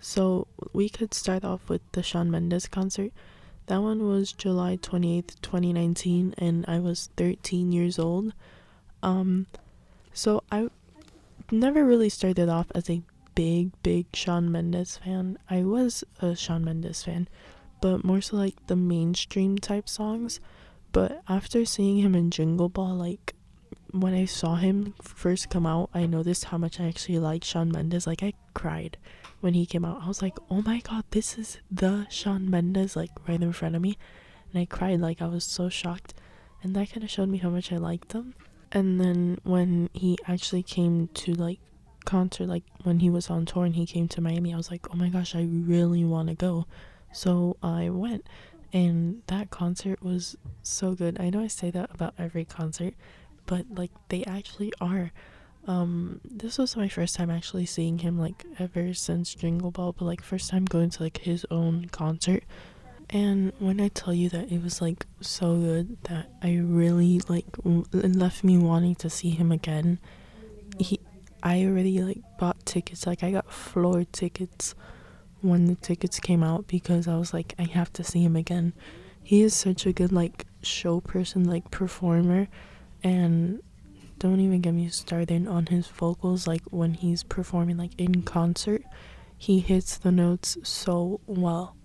So 0.03 0.47
we 0.73 0.89
could 0.89 1.13
start 1.13 1.45
off 1.45 1.69
with 1.69 1.81
the 1.93 2.03
Shawn 2.03 2.29
Mendes 2.29 2.67
concert. 2.67 3.13
That 3.67 3.81
one 3.81 4.05
was 4.05 4.33
July 4.33 4.75
28th, 4.75 5.39
2019, 5.41 6.35
and 6.37 6.65
I 6.67 6.79
was 6.79 7.09
13 7.15 7.71
years 7.71 7.97
old. 7.97 8.33
Um, 9.01 9.47
so 10.13 10.43
I 10.51 10.67
never 11.51 11.85
really 11.85 12.09
started 12.09 12.49
off 12.49 12.67
as 12.75 12.89
a 12.89 13.01
big, 13.33 13.71
big 13.81 14.07
Shawn 14.13 14.51
Mendes 14.51 14.97
fan. 14.97 15.37
I 15.49 15.63
was 15.63 16.03
a 16.19 16.35
Shawn 16.35 16.65
Mendes 16.65 17.03
fan, 17.03 17.29
but 17.79 18.03
more 18.03 18.19
so 18.19 18.35
like 18.35 18.67
the 18.67 18.75
mainstream 18.75 19.57
type 19.57 19.87
songs. 19.87 20.41
But 20.91 21.21
after 21.29 21.63
seeing 21.63 21.99
him 21.99 22.13
in 22.13 22.29
Jingle 22.29 22.67
Ball, 22.67 22.93
like 22.93 23.35
when 23.93 24.13
I 24.15 24.25
saw 24.25 24.55
him 24.55 24.95
first 25.01 25.49
come 25.49 25.65
out, 25.67 25.89
I 25.93 26.07
noticed 26.07 26.45
how 26.45 26.57
much 26.57 26.79
I 26.79 26.87
actually 26.87 27.19
like 27.19 27.43
Shawn 27.43 27.71
Mendes. 27.71 28.07
Like 28.07 28.23
I 28.23 28.33
cried 28.53 28.97
when 29.39 29.53
he 29.53 29.65
came 29.65 29.85
out. 29.85 30.01
I 30.01 30.07
was 30.07 30.21
like, 30.21 30.37
"Oh 30.49 30.61
my 30.63 30.79
god, 30.79 31.03
this 31.11 31.37
is 31.37 31.59
the 31.71 32.07
Shawn 32.09 32.49
Mendes 32.49 32.95
like 32.95 33.11
right 33.27 33.41
in 33.41 33.53
front 33.53 33.75
of 33.75 33.81
me." 33.81 33.97
And 34.51 34.61
I 34.61 34.65
cried 34.65 34.99
like 34.99 35.21
I 35.21 35.27
was 35.27 35.43
so 35.43 35.69
shocked. 35.69 36.15
And 36.63 36.75
that 36.75 36.91
kind 36.91 37.03
of 37.03 37.11
showed 37.11 37.29
me 37.29 37.37
how 37.37 37.49
much 37.49 37.71
I 37.71 37.77
liked 37.77 38.13
him. 38.13 38.33
And 38.71 38.99
then 38.99 39.37
when 39.43 39.89
he 39.93 40.17
actually 40.27 40.63
came 40.63 41.09
to 41.09 41.33
like 41.33 41.59
concert 42.05 42.47
like 42.47 42.63
when 42.83 42.99
he 42.99 43.09
was 43.09 43.29
on 43.29 43.45
tour 43.45 43.63
and 43.65 43.75
he 43.75 43.85
came 43.85 44.07
to 44.09 44.21
Miami, 44.21 44.53
I 44.53 44.57
was 44.57 44.71
like, 44.71 44.87
"Oh 44.91 44.97
my 44.97 45.09
gosh, 45.09 45.35
I 45.35 45.43
really 45.43 46.03
want 46.03 46.29
to 46.29 46.35
go." 46.35 46.65
So 47.11 47.57
I 47.61 47.89
went 47.91 48.25
and 48.73 49.21
that 49.27 49.51
concert 49.51 50.01
was 50.01 50.35
so 50.63 50.95
good. 50.95 51.19
I 51.19 51.29
know 51.29 51.41
I 51.41 51.47
say 51.47 51.69
that 51.69 51.93
about 51.93 52.15
every 52.17 52.43
concert, 52.43 52.95
but 53.45 53.65
like 53.75 53.91
they 54.09 54.23
actually 54.25 54.71
are. 54.81 55.11
Um 55.67 56.19
this 56.25 56.57
was 56.57 56.75
my 56.75 56.89
first 56.89 57.15
time 57.15 57.29
actually 57.29 57.65
seeing 57.65 57.99
him 57.99 58.19
like 58.19 58.45
ever 58.59 58.93
since 58.93 59.33
jingle 59.33 59.71
ball 59.71 59.93
but 59.93 60.05
like 60.05 60.21
first 60.21 60.49
time 60.49 60.65
going 60.65 60.89
to 60.91 61.03
like 61.03 61.19
his 61.19 61.45
own 61.49 61.85
concert. 61.91 62.43
And 63.09 63.53
when 63.59 63.79
i 63.79 63.89
tell 63.89 64.13
you 64.13 64.29
that 64.29 64.51
it 64.51 64.61
was 64.63 64.81
like 64.81 65.05
so 65.21 65.55
good 65.57 65.97
that 66.03 66.29
i 66.41 66.55
really 66.55 67.21
like 67.27 67.49
w- 67.57 67.85
it 67.93 68.15
left 68.15 68.43
me 68.43 68.57
wanting 68.57 68.95
to 68.95 69.09
see 69.09 69.29
him 69.31 69.51
again. 69.51 69.99
He 70.79 70.99
i 71.41 71.63
already 71.65 72.01
like 72.01 72.21
bought 72.39 72.65
tickets. 72.65 73.05
Like 73.07 73.23
i 73.23 73.31
got 73.31 73.51
floor 73.51 74.03
tickets 74.11 74.75
when 75.41 75.65
the 75.65 75.75
tickets 75.75 76.19
came 76.19 76.41
out 76.41 76.67
because 76.67 77.05
i 77.07 77.17
was 77.17 77.33
like 77.33 77.53
i 77.59 77.63
have 77.63 77.91
to 77.93 78.03
see 78.03 78.23
him 78.23 78.35
again. 78.35 78.73
He 79.21 79.41
is 79.41 79.53
such 79.53 79.85
a 79.85 79.93
good 79.93 80.11
like 80.11 80.45
show 80.61 80.99
person 80.99 81.43
like 81.45 81.71
performer 81.71 82.47
and 83.03 83.61
don't 84.19 84.39
even 84.39 84.61
get 84.61 84.73
me 84.73 84.87
started 84.87 85.47
on 85.47 85.65
his 85.65 85.87
vocals 85.87 86.47
like 86.47 86.61
when 86.69 86.93
he's 86.93 87.23
performing 87.23 87.77
like 87.77 87.91
in 87.97 88.21
concert 88.21 88.83
he 89.43 89.59
hits 89.59 89.97
the 89.97 90.09
notes 90.09 90.57
so 90.63 91.19
well. 91.25 91.75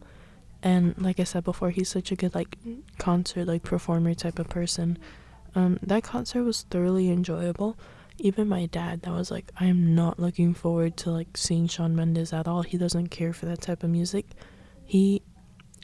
And 0.62 0.94
like 0.96 1.18
i 1.18 1.24
said 1.24 1.42
before 1.42 1.70
he's 1.70 1.88
such 1.88 2.12
a 2.12 2.16
good 2.16 2.32
like 2.32 2.56
concert 2.98 3.46
like 3.46 3.64
performer 3.64 4.14
type 4.14 4.38
of 4.38 4.48
person. 4.48 4.96
Um 5.56 5.80
that 5.82 6.04
concert 6.04 6.44
was 6.44 6.62
thoroughly 6.70 7.10
enjoyable. 7.10 7.76
Even 8.18 8.48
my 8.48 8.66
dad 8.66 9.02
that 9.02 9.10
was 9.12 9.32
like 9.32 9.50
i'm 9.58 9.96
not 9.96 10.20
looking 10.20 10.54
forward 10.54 10.96
to 10.98 11.10
like 11.10 11.36
seeing 11.36 11.66
Shawn 11.66 11.96
Mendes 11.96 12.32
at 12.32 12.46
all. 12.46 12.62
He 12.62 12.78
doesn't 12.78 13.08
care 13.08 13.32
for 13.32 13.46
that 13.46 13.60
type 13.60 13.82
of 13.82 13.90
music. 13.90 14.26
He 14.84 15.22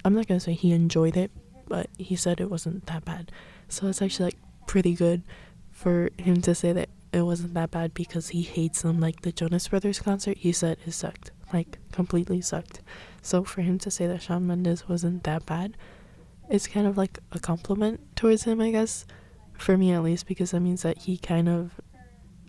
i'm 0.05 0.15
not 0.15 0.29
gonna 0.29 0.39
say 0.39 0.53
he 0.53 0.71
enjoyed 0.71 1.17
it 1.17 1.33
but 1.67 1.89
he 1.99 2.15
said 2.15 2.41
it 2.41 2.51
wasn't 2.51 2.87
that 2.87 3.05
bad. 3.05 3.33
So 3.69 3.89
it's 3.89 4.01
actually 4.01 4.27
like 4.27 4.39
pretty 4.67 4.95
good 4.95 5.23
for 5.71 6.11
him 6.19 6.41
to 6.43 6.55
say 6.55 6.73
that 6.73 6.89
it 7.13 7.23
wasn't 7.23 7.55
that 7.55 7.71
bad 7.71 7.95
because 7.95 8.29
he 8.29 8.43
hates 8.43 8.83
them. 8.83 9.01
Like 9.01 9.23
the 9.23 9.33
Jonas 9.33 9.69
Brothers 9.69 10.01
concert, 10.01 10.39
he 10.39 10.53
said 10.53 10.79
it 10.85 10.93
sucked, 10.93 11.31
like 11.53 11.79
completely 11.93 12.41
sucked. 12.41 12.81
So 13.23 13.45
for 13.45 13.63
him 13.63 13.79
to 13.81 13.91
say 13.91 14.07
that 14.07 14.23
Shawn 14.23 14.47
Mendes 14.47 14.89
wasn't 14.89 15.25
that 15.25 15.47
bad, 15.47 15.77
it's 16.51 16.67
kind 16.67 16.87
of 16.87 16.97
like 16.97 17.19
a 17.33 17.39
compliment 17.39 18.17
towards 18.17 18.45
him, 18.45 18.61
I 18.61 18.71
guess, 18.71 19.07
for 19.57 19.77
me 19.77 19.93
at 19.93 20.03
least, 20.03 20.27
because 20.27 20.51
that 20.51 20.61
means 20.61 20.83
that 20.83 20.99
he 20.99 21.17
kind 21.17 21.49
of 21.49 21.81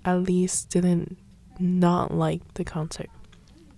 at 0.04 0.22
least 0.24 0.70
didn't 0.70 1.18
not 1.60 2.14
like 2.14 2.42
the 2.56 2.64
concert. 2.64 3.10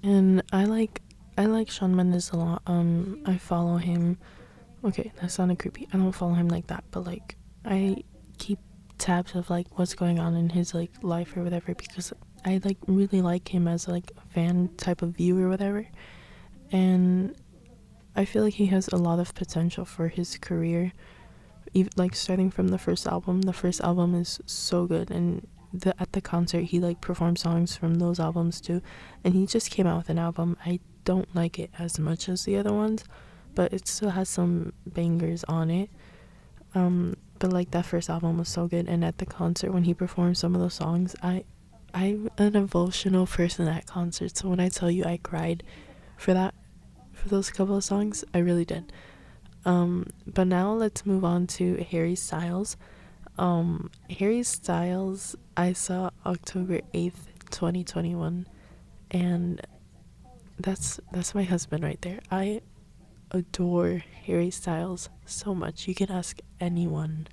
And 0.04 0.42
I 0.52 0.66
like 0.66 1.02
I 1.38 1.46
like 1.46 1.70
Shawn 1.70 1.96
Mendes 1.96 2.32
a 2.32 2.38
lot. 2.38 2.62
Um, 2.66 3.22
I 3.26 3.38
follow 3.38 3.78
him. 3.78 4.18
Okay, 4.84 5.12
that 5.22 5.32
sounded 5.32 5.60
creepy. 5.60 5.88
I 5.94 5.98
don't 5.98 6.12
follow 6.12 6.34
him 6.34 6.48
like 6.48 6.68
that, 6.68 6.84
but 6.92 7.06
like 7.06 7.36
I 7.66 8.04
keep 8.38 8.60
tabs 8.98 9.36
of 9.36 9.50
like 9.50 9.78
what's 9.78 9.94
going 9.94 10.20
on 10.20 10.36
in 10.36 10.50
his 10.50 10.74
like 10.74 10.92
life 11.02 11.38
or 11.38 11.44
whatever 11.44 11.74
because 11.76 12.14
I 12.46 12.60
like 12.64 12.78
really 12.88 13.22
like 13.22 13.48
him 13.54 13.68
as 13.68 13.88
like 13.88 14.12
a 14.18 14.34
fan 14.34 14.70
type 14.78 15.02
of 15.02 15.10
viewer 15.18 15.48
or 15.48 15.50
whatever. 15.50 15.88
And 16.72 17.36
I 18.16 18.26
feel 18.26 18.44
like 18.44 18.56
he 18.56 18.68
has 18.68 18.88
a 18.88 18.98
lot 18.98 19.20
of 19.20 19.36
potential 19.36 19.86
for 19.86 20.08
his 20.08 20.38
career. 20.38 20.94
Even 21.74 21.92
like 21.98 22.16
starting 22.16 22.50
from 22.50 22.70
the 22.70 22.78
first 22.78 23.06
album, 23.06 23.42
the 23.42 23.54
first 23.54 23.82
album 23.82 24.16
is 24.16 24.40
so 24.46 24.88
good 24.88 25.12
and 25.12 25.46
the 25.74 25.94
at 26.02 26.14
the 26.14 26.22
concert 26.22 26.62
he 26.62 26.80
like 26.80 27.02
performed 27.02 27.38
songs 27.38 27.76
from 27.76 27.96
those 27.96 28.22
albums 28.22 28.62
too 28.62 28.82
and 29.26 29.34
he 29.34 29.46
just 29.46 29.70
came 29.70 29.86
out 29.86 29.98
with 29.98 30.10
an 30.10 30.18
album. 30.18 30.58
I 30.66 30.80
don't 31.04 31.34
like 31.36 31.60
it 31.60 31.72
as 31.78 32.00
much 32.00 32.30
as 32.30 32.46
the 32.46 32.58
other 32.58 32.74
ones, 32.74 33.04
but 33.54 33.74
it 33.74 33.88
still 33.88 34.12
has 34.12 34.30
some 34.30 34.74
bangers 34.86 35.44
on 35.46 35.70
it. 35.70 35.90
Um 36.74 37.16
but 37.40 37.52
like 37.52 37.72
that 37.72 37.86
first 37.86 38.10
album 38.10 38.38
was 38.38 38.50
so 38.50 38.68
good 38.68 38.88
and 38.88 39.04
at 39.04 39.18
the 39.18 39.26
concert 39.26 39.72
when 39.72 39.84
he 39.84 39.94
performed 39.94 40.38
some 40.38 40.56
of 40.56 40.62
those 40.62 40.74
songs 40.74 41.16
i 41.22 41.44
i'm 41.94 42.30
an 42.38 42.56
emotional 42.56 43.26
person 43.26 43.68
at 43.68 43.86
concerts 43.86 44.40
so 44.40 44.50
when 44.50 44.60
i 44.60 44.70
tell 44.70 44.90
you 44.92 45.04
i 45.04 45.18
cried 45.18 45.64
for 46.18 46.34
that 46.34 46.54
for 47.14 47.30
those 47.30 47.50
couple 47.50 47.76
of 47.78 47.84
songs 47.84 48.24
i 48.34 48.38
really 48.38 48.66
did. 48.66 48.92
Um 49.66 50.08
but 50.26 50.46
now 50.46 50.72
let's 50.74 51.06
move 51.06 51.26
on 51.26 51.48
to 51.58 51.84
harry 51.90 52.16
styles. 52.16 52.78
Um 53.38 53.90
harry 54.10 54.44
styles 54.44 55.36
i 55.56 55.74
saw 55.74 56.12
october 56.26 56.82
8th 56.94 57.26
2021 57.50 58.48
and 59.12 59.62
that's 60.60 61.00
that's 61.12 61.36
my 61.36 61.44
husband 61.44 61.84
right 61.84 62.02
there. 62.02 62.20
I 62.32 62.62
adore 63.32 64.04
Harry 64.26 64.52
Styles 64.52 65.10
so 65.26 65.54
much. 65.54 65.88
You 65.88 65.96
can 65.96 66.12
ask 66.12 66.40
anyone. 66.60 67.28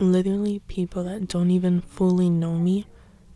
Literally, 0.00 0.58
people 0.60 1.04
that 1.04 1.28
don't 1.28 1.50
even 1.50 1.80
fully 1.80 2.28
know 2.30 2.54
me 2.54 2.86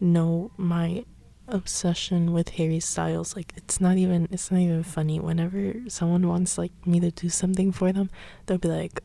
know 0.00 0.50
my 0.56 1.04
obsession 1.46 2.32
with 2.32 2.50
Harry 2.50 2.80
Styles. 2.80 3.34
Like 3.34 3.52
it's 3.56 3.80
not 3.80 3.96
even 3.96 4.28
it's 4.30 4.50
not 4.50 4.60
even 4.60 4.82
funny. 4.82 5.20
Whenever 5.20 5.74
someone 5.88 6.26
wants 6.26 6.58
like 6.58 6.72
me 6.86 7.00
to 7.00 7.10
do 7.10 7.28
something 7.28 7.72
for 7.72 7.92
them, 7.92 8.10
they'll 8.46 8.58
be 8.58 8.68
like, 8.68 9.00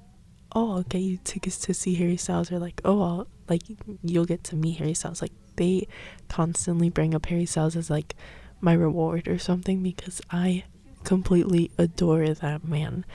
"Oh, 0.53 0.73
I'll 0.73 0.83
get 0.83 0.99
you 0.99 1.19
tickets 1.23 1.57
to 1.59 1.73
see 1.73 1.95
Harry 1.95 2.17
Styles," 2.17 2.51
or 2.51 2.59
like, 2.59 2.81
"Oh, 2.83 3.01
I'll 3.01 3.27
like 3.49 3.63
you'll 4.03 4.25
get 4.25 4.43
to 4.45 4.55
meet 4.55 4.77
Harry 4.77 4.93
Styles." 4.93 5.21
Like 5.21 5.33
they 5.55 5.88
constantly 6.29 6.89
bring 6.89 7.13
up 7.13 7.25
Harry 7.27 7.45
Styles 7.45 7.75
as 7.75 7.89
like 7.89 8.15
my 8.62 8.73
reward 8.73 9.27
or 9.27 9.38
something 9.38 9.83
because 9.83 10.21
I 10.31 10.63
completely 11.04 11.72
adore 11.78 12.28
that 12.28 12.63
man. 12.63 13.06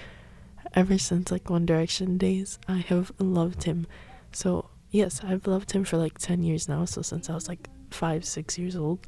Ever 0.74 0.98
since 0.98 1.31
like 1.31 1.51
One 1.51 1.66
Direction 1.66 2.18
days, 2.18 2.59
I 2.68 2.79
have 2.79 3.12
loved 3.18 3.64
him. 3.64 3.87
So, 4.33 4.70
yes, 4.90 5.20
I've 5.24 5.46
loved 5.46 5.72
him 5.72 5.85
for 5.85 5.96
like 5.96 6.18
10 6.18 6.42
years 6.42 6.68
now, 6.68 6.85
so 6.85 7.03
since 7.03 7.31
I 7.31 7.35
was 7.35 7.48
like 7.48 7.68
5, 7.90 8.24
6 8.24 8.59
years 8.59 8.77
old. 8.77 9.01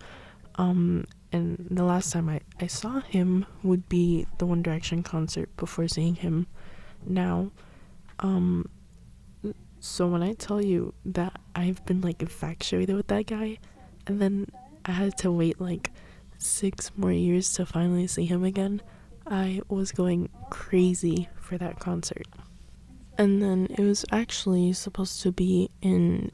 Um 0.57 1.05
and 1.33 1.69
the 1.71 1.85
last 1.85 2.13
time 2.13 2.29
I, 2.29 2.41
I 2.59 2.67
saw 2.67 3.01
him 3.01 3.47
would 3.63 3.89
be 3.89 4.27
the 4.39 4.47
One 4.47 4.63
Direction 4.63 5.03
concert 5.03 5.55
before 5.57 5.87
seeing 5.87 6.17
him 6.17 6.47
now. 7.07 7.53
Um 8.19 8.69
so 9.79 10.07
when 10.09 10.23
I 10.23 10.35
tell 10.35 10.63
you 10.63 10.93
that 11.05 11.41
I've 11.55 11.85
been 11.87 12.01
like 12.01 12.21
infatuated 12.21 12.95
with 12.97 13.07
that 13.09 13.27
guy 13.27 13.59
and 14.07 14.21
then 14.21 14.49
I 14.85 14.93
had 14.93 15.17
to 15.19 15.31
wait 15.33 15.61
like 15.61 15.91
six 16.41 16.91
more 16.97 17.13
years 17.13 17.53
to 17.55 17.67
finally 17.67 18.07
see 18.07 18.27
him 18.27 18.45
again, 18.45 18.83
I 19.27 19.61
was 19.69 19.93
going 19.93 20.29
crazy 20.51 21.29
for 21.41 21.59
that 21.59 21.79
concert. 21.79 22.27
And 23.19 23.43
then 23.43 23.67
it 23.71 23.83
was 23.83 24.05
actually 24.11 24.73
supposed 24.73 25.21
to 25.23 25.31
be 25.31 25.71
in 25.83 26.33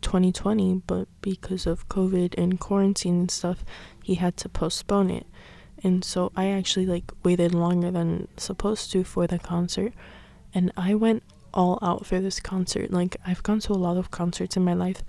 2020, 0.00 0.82
but 0.86 1.08
because 1.20 1.66
of 1.66 1.88
COVID 1.88 2.34
and 2.36 2.58
quarantine 2.58 3.20
and 3.20 3.30
stuff, 3.30 3.64
he 4.02 4.16
had 4.16 4.36
to 4.38 4.48
postpone 4.48 5.10
it. 5.10 5.26
And 5.82 6.04
so 6.04 6.30
I 6.36 6.48
actually 6.48 6.86
like 6.86 7.12
waited 7.22 7.54
longer 7.54 7.90
than 7.90 8.28
supposed 8.36 8.92
to 8.92 9.04
for 9.04 9.26
the 9.26 9.38
concert, 9.38 9.94
and 10.52 10.72
I 10.76 10.94
went 10.94 11.22
all 11.54 11.78
out 11.80 12.06
for 12.06 12.20
this 12.20 12.38
concert. 12.38 12.90
Like 12.90 13.16
I've 13.26 13.42
gone 13.42 13.60
to 13.60 13.72
a 13.72 13.74
lot 13.74 13.96
of 13.96 14.10
concerts 14.10 14.56
in 14.56 14.64
my 14.64 14.74
life, 14.74 15.02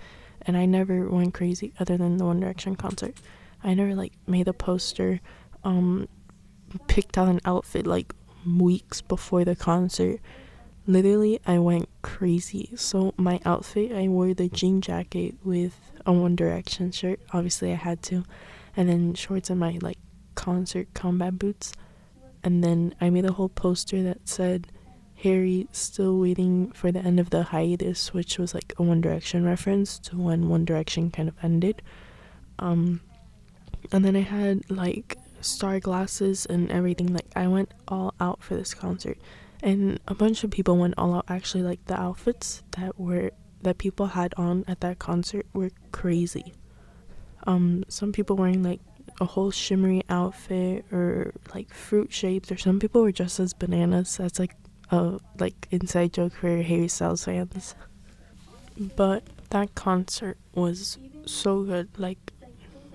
and 0.44 0.56
I 0.56 0.66
never 0.66 1.10
went 1.10 1.34
crazy 1.34 1.74
other 1.80 1.98
than 1.98 2.18
the 2.18 2.26
One 2.26 2.40
Direction 2.40 2.76
concert. 2.76 3.16
I 3.64 3.74
never 3.74 3.96
like 3.96 4.14
made 4.28 4.48
a 4.48 4.54
poster, 4.54 5.20
um, 5.64 6.08
picked 6.88 7.18
out 7.18 7.28
an 7.28 7.42
outfit 7.46 7.86
like 7.86 8.14
weeks 8.46 9.02
before 9.02 9.46
the 9.46 9.56
concert. 9.56 10.20
Literally, 10.88 11.40
I 11.46 11.60
went 11.60 11.90
crazy. 12.02 12.72
So 12.76 13.14
my 13.18 13.40
outfit, 13.46 13.92
I 13.92 14.08
wore 14.08 14.34
the 14.34 14.50
jean 14.50 14.82
jacket 14.82 15.36
with 15.44 15.76
a 16.06 16.12
One 16.12 16.36
Direction 16.36 16.92
shirt. 16.92 17.20
Obviously, 17.34 17.72
I 17.72 17.76
had 17.76 18.02
to, 18.04 18.24
and 18.76 18.90
then 18.90 19.14
shorts 19.14 19.50
and 19.50 19.60
my 19.60 19.78
like 19.82 20.00
concert 20.36 20.94
combat 20.94 21.38
boots. 21.38 21.74
And 22.44 22.64
then 22.64 22.96
I 23.00 23.12
made 23.12 23.26
a 23.26 23.34
whole 23.34 23.50
poster 23.50 24.02
that 24.02 24.28
said 24.28 24.72
Harry 25.24 25.68
still 25.72 26.18
waiting 26.18 26.72
for 26.72 26.92
the 26.92 27.00
end 27.00 27.20
of 27.20 27.30
the 27.30 27.44
hiatus, 27.44 28.12
which 28.12 28.40
was 28.40 28.56
like 28.56 28.74
a 28.78 28.84
One 28.84 29.02
Direction 29.02 29.46
reference 29.46 30.00
to 30.00 30.18
when 30.18 30.50
One 30.50 30.66
Direction 30.66 31.12
kind 31.12 31.30
of 31.30 31.36
ended. 31.44 31.84
Um, 32.58 33.02
and 33.92 34.06
then 34.06 34.16
I 34.16 34.22
had 34.22 34.70
like 34.70 35.18
star 35.42 35.80
glasses 35.80 36.46
and 36.46 36.72
everything. 36.72 37.14
Like 37.14 37.28
I 37.36 37.48
went 37.48 37.74
all 37.88 38.14
out 38.20 38.44
for 38.44 38.56
this 38.56 38.74
concert, 38.74 39.18
and 39.62 40.00
a 40.08 40.16
bunch 40.16 40.44
of 40.44 40.52
people 40.52 40.78
went 40.78 40.96
all 40.98 41.14
out. 41.16 41.26
Actually, 41.28 41.64
like 41.64 41.86
the 41.86 42.00
outfits 42.00 42.64
that 42.72 43.00
were 43.00 43.32
that 43.62 43.78
people 43.78 44.08
had 44.08 44.34
on 44.38 44.66
at 44.68 44.82
that 44.82 45.00
concert 45.00 45.46
were 45.54 45.72
crazy. 45.92 46.54
Um, 47.46 47.84
some 47.88 48.12
people 48.12 48.36
wearing 48.36 48.64
like 48.64 48.80
a 49.20 49.26
whole 49.26 49.52
shimmery 49.52 50.04
outfit 50.10 50.86
or 50.92 51.34
like 51.54 51.74
fruit 51.74 52.14
shapes, 52.14 52.52
or 52.52 52.58
some 52.58 52.80
people 52.80 53.02
were 53.02 53.12
dressed 53.12 53.40
as 53.40 53.54
bananas. 53.54 54.18
That's 54.18 54.40
like 54.40 54.56
a 54.90 55.20
like 55.40 55.68
inside 55.72 56.14
joke 56.14 56.34
for 56.34 56.62
Harry 56.62 56.88
Styles 56.88 57.26
fans. 57.26 57.76
But 58.96 59.24
that 59.50 59.76
concert 59.76 60.38
was 60.54 60.98
so 61.26 61.64
good. 61.64 61.90
Like 61.98 62.34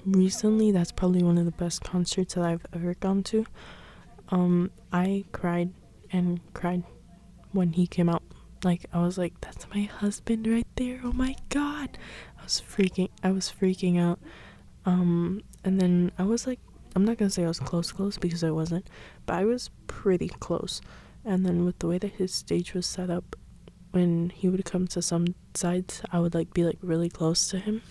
recently, 0.07 0.71
that's 0.71 0.93
probably 0.93 1.23
one 1.23 1.39
of 1.39 1.45
the 1.45 1.51
best 1.53 1.83
concerts 1.83 2.35
that 2.35 2.45
I've 2.45 2.65
ever 2.73 2.95
gone 2.95 3.23
to. 3.25 3.47
Um, 4.29 4.71
I 4.93 5.25
cried 5.33 5.73
and 6.13 6.41
cried 6.55 6.85
when 7.53 7.73
he 7.73 7.87
came 7.87 8.09
out. 8.09 8.23
Like 8.65 8.87
I 8.93 9.01
was 9.01 9.19
like, 9.19 9.41
"That's 9.41 9.67
my 9.75 9.83
husband 9.83 10.47
right 10.47 10.67
there!" 10.77 11.01
Oh 11.05 11.13
my 11.13 11.37
god! 11.51 11.99
I 12.39 12.43
was 12.45 12.61
freaking. 12.61 13.11
I 13.23 13.31
was 13.31 13.53
freaking 13.53 14.01
out. 14.01 14.19
Um, 14.85 15.43
and 15.65 15.81
then 15.81 16.13
I 16.19 16.23
was 16.23 16.47
like, 16.47 16.61
I'm 16.95 17.05
not 17.05 17.19
gonna 17.19 17.31
say 17.31 17.45
I 17.45 17.49
was 17.49 17.61
close, 17.61 17.93
close 17.93 18.17
because 18.17 18.43
I 18.43 18.51
wasn't, 18.51 18.89
but 19.27 19.35
I 19.35 19.45
was 19.45 19.71
pretty 19.87 20.29
close. 20.29 20.81
And 21.25 21.45
then 21.45 21.65
with 21.65 21.79
the 21.81 21.89
way 21.89 21.99
that 21.99 22.13
his 22.13 22.33
stage 22.33 22.73
was 22.73 22.87
set 22.87 23.11
up, 23.11 23.37
when 23.91 24.31
he 24.31 24.49
would 24.49 24.65
come 24.65 24.87
to 24.89 25.03
some 25.03 25.35
sides, 25.55 26.03
I 26.13 26.21
would 26.21 26.35
like 26.35 26.55
be 26.55 26.65
like 26.65 26.79
really 26.81 27.11
close 27.11 27.49
to 27.49 27.59
him. 27.59 27.83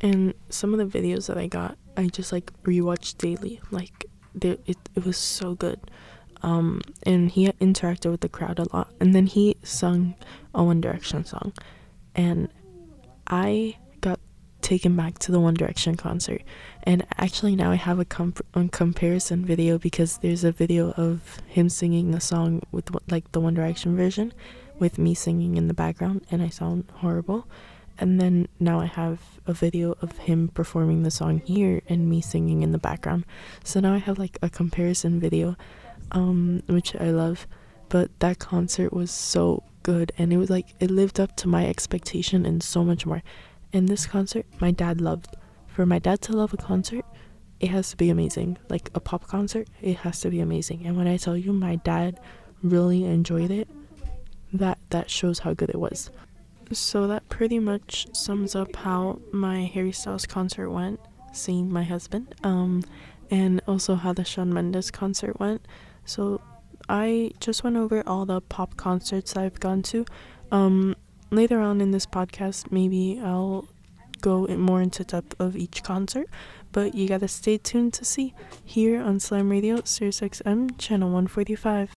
And 0.00 0.34
some 0.50 0.74
of 0.74 0.78
the 0.78 0.98
videos 0.98 1.26
that 1.26 1.38
I 1.38 1.46
got, 1.46 1.78
I 1.96 2.08
just 2.08 2.32
like 2.32 2.52
rewatched 2.64 3.18
daily. 3.18 3.60
Like 3.70 4.06
it, 4.42 4.60
it 4.66 5.04
was 5.04 5.16
so 5.16 5.54
good. 5.54 5.80
Um, 6.42 6.82
and 7.04 7.30
he 7.30 7.48
interacted 7.48 8.10
with 8.10 8.20
the 8.20 8.28
crowd 8.28 8.58
a 8.58 8.66
lot. 8.74 8.92
And 9.00 9.14
then 9.14 9.26
he 9.26 9.56
sung 9.62 10.14
a 10.54 10.62
One 10.62 10.80
Direction 10.80 11.24
song, 11.24 11.52
and 12.14 12.48
I 13.26 13.76
got 14.00 14.20
taken 14.60 14.96
back 14.96 15.18
to 15.20 15.32
the 15.32 15.40
One 15.40 15.54
Direction 15.54 15.96
concert. 15.96 16.42
And 16.82 17.06
actually, 17.16 17.56
now 17.56 17.70
I 17.70 17.76
have 17.76 17.98
a, 17.98 18.04
comp- 18.04 18.46
a 18.54 18.68
comparison 18.68 19.44
video 19.44 19.78
because 19.78 20.18
there's 20.18 20.44
a 20.44 20.52
video 20.52 20.92
of 20.92 21.40
him 21.46 21.68
singing 21.68 22.10
the 22.10 22.20
song 22.20 22.62
with 22.70 22.90
like 23.10 23.32
the 23.32 23.40
One 23.40 23.54
Direction 23.54 23.96
version, 23.96 24.32
with 24.78 24.98
me 24.98 25.14
singing 25.14 25.56
in 25.56 25.68
the 25.68 25.74
background, 25.74 26.26
and 26.30 26.42
I 26.42 26.50
sound 26.50 26.84
horrible. 26.96 27.48
And 27.98 28.20
then 28.20 28.48
now 28.60 28.80
I 28.80 28.86
have 28.86 29.20
a 29.46 29.52
video 29.52 29.96
of 30.02 30.18
him 30.18 30.48
performing 30.48 31.02
the 31.02 31.10
song 31.10 31.40
here 31.44 31.80
and 31.88 32.08
me 32.08 32.20
singing 32.20 32.62
in 32.62 32.72
the 32.72 32.78
background. 32.78 33.24
So 33.64 33.80
now 33.80 33.94
I 33.94 33.98
have 33.98 34.18
like 34.18 34.38
a 34.42 34.50
comparison 34.50 35.18
video, 35.20 35.56
um, 36.12 36.62
which 36.66 36.94
I 36.96 37.10
love. 37.10 37.46
But 37.88 38.18
that 38.20 38.38
concert 38.38 38.92
was 38.92 39.10
so 39.10 39.62
good, 39.84 40.10
and 40.18 40.32
it 40.32 40.36
was 40.36 40.50
like 40.50 40.74
it 40.80 40.90
lived 40.90 41.20
up 41.20 41.36
to 41.36 41.48
my 41.48 41.66
expectation 41.66 42.44
and 42.44 42.62
so 42.62 42.82
much 42.82 43.06
more. 43.06 43.22
And 43.72 43.88
this 43.88 44.06
concert, 44.06 44.46
my 44.60 44.72
dad 44.72 45.00
loved. 45.00 45.36
For 45.68 45.86
my 45.86 45.98
dad 45.98 46.20
to 46.22 46.32
love 46.32 46.52
a 46.52 46.56
concert, 46.56 47.04
it 47.60 47.68
has 47.68 47.90
to 47.90 47.96
be 47.96 48.10
amazing. 48.10 48.58
Like 48.68 48.90
a 48.94 49.00
pop 49.00 49.26
concert, 49.26 49.68
it 49.80 49.98
has 49.98 50.20
to 50.20 50.30
be 50.30 50.40
amazing. 50.40 50.86
And 50.86 50.96
when 50.96 51.06
I 51.06 51.16
tell 51.16 51.36
you 51.36 51.52
my 51.52 51.76
dad 51.76 52.18
really 52.62 53.04
enjoyed 53.04 53.50
it, 53.50 53.68
that 54.52 54.78
that 54.90 55.10
shows 55.10 55.40
how 55.40 55.54
good 55.54 55.70
it 55.70 55.78
was. 55.78 56.10
So 56.72 57.06
that 57.06 57.28
pretty 57.28 57.58
much 57.58 58.08
sums 58.12 58.54
up 58.54 58.74
how 58.76 59.20
my 59.32 59.64
Harry 59.64 59.92
Styles 59.92 60.26
concert 60.26 60.70
went, 60.70 61.00
seeing 61.32 61.72
my 61.72 61.84
husband, 61.84 62.34
um, 62.42 62.82
and 63.30 63.60
also 63.68 63.94
how 63.94 64.12
the 64.12 64.24
Shawn 64.24 64.52
Mendes 64.52 64.90
concert 64.90 65.38
went. 65.38 65.64
So 66.04 66.40
I 66.88 67.32
just 67.40 67.64
went 67.64 67.76
over 67.76 68.02
all 68.06 68.26
the 68.26 68.40
pop 68.40 68.76
concerts 68.76 69.36
I've 69.36 69.60
gone 69.60 69.82
to. 69.84 70.04
Um, 70.50 70.96
later 71.30 71.60
on 71.60 71.80
in 71.80 71.90
this 71.90 72.06
podcast, 72.06 72.70
maybe 72.72 73.20
I'll 73.22 73.68
go 74.20 74.44
in 74.44 74.60
more 74.60 74.80
into 74.80 75.04
depth 75.04 75.34
of 75.38 75.56
each 75.56 75.82
concert, 75.82 76.28
but 76.72 76.94
you 76.94 77.08
gotta 77.08 77.28
stay 77.28 77.58
tuned 77.58 77.92
to 77.94 78.04
see 78.04 78.34
here 78.64 79.00
on 79.00 79.20
Slam 79.20 79.50
Radio, 79.50 79.80
Sirius 79.84 80.20
XM, 80.20 80.78
channel 80.78 81.08
145. 81.08 81.94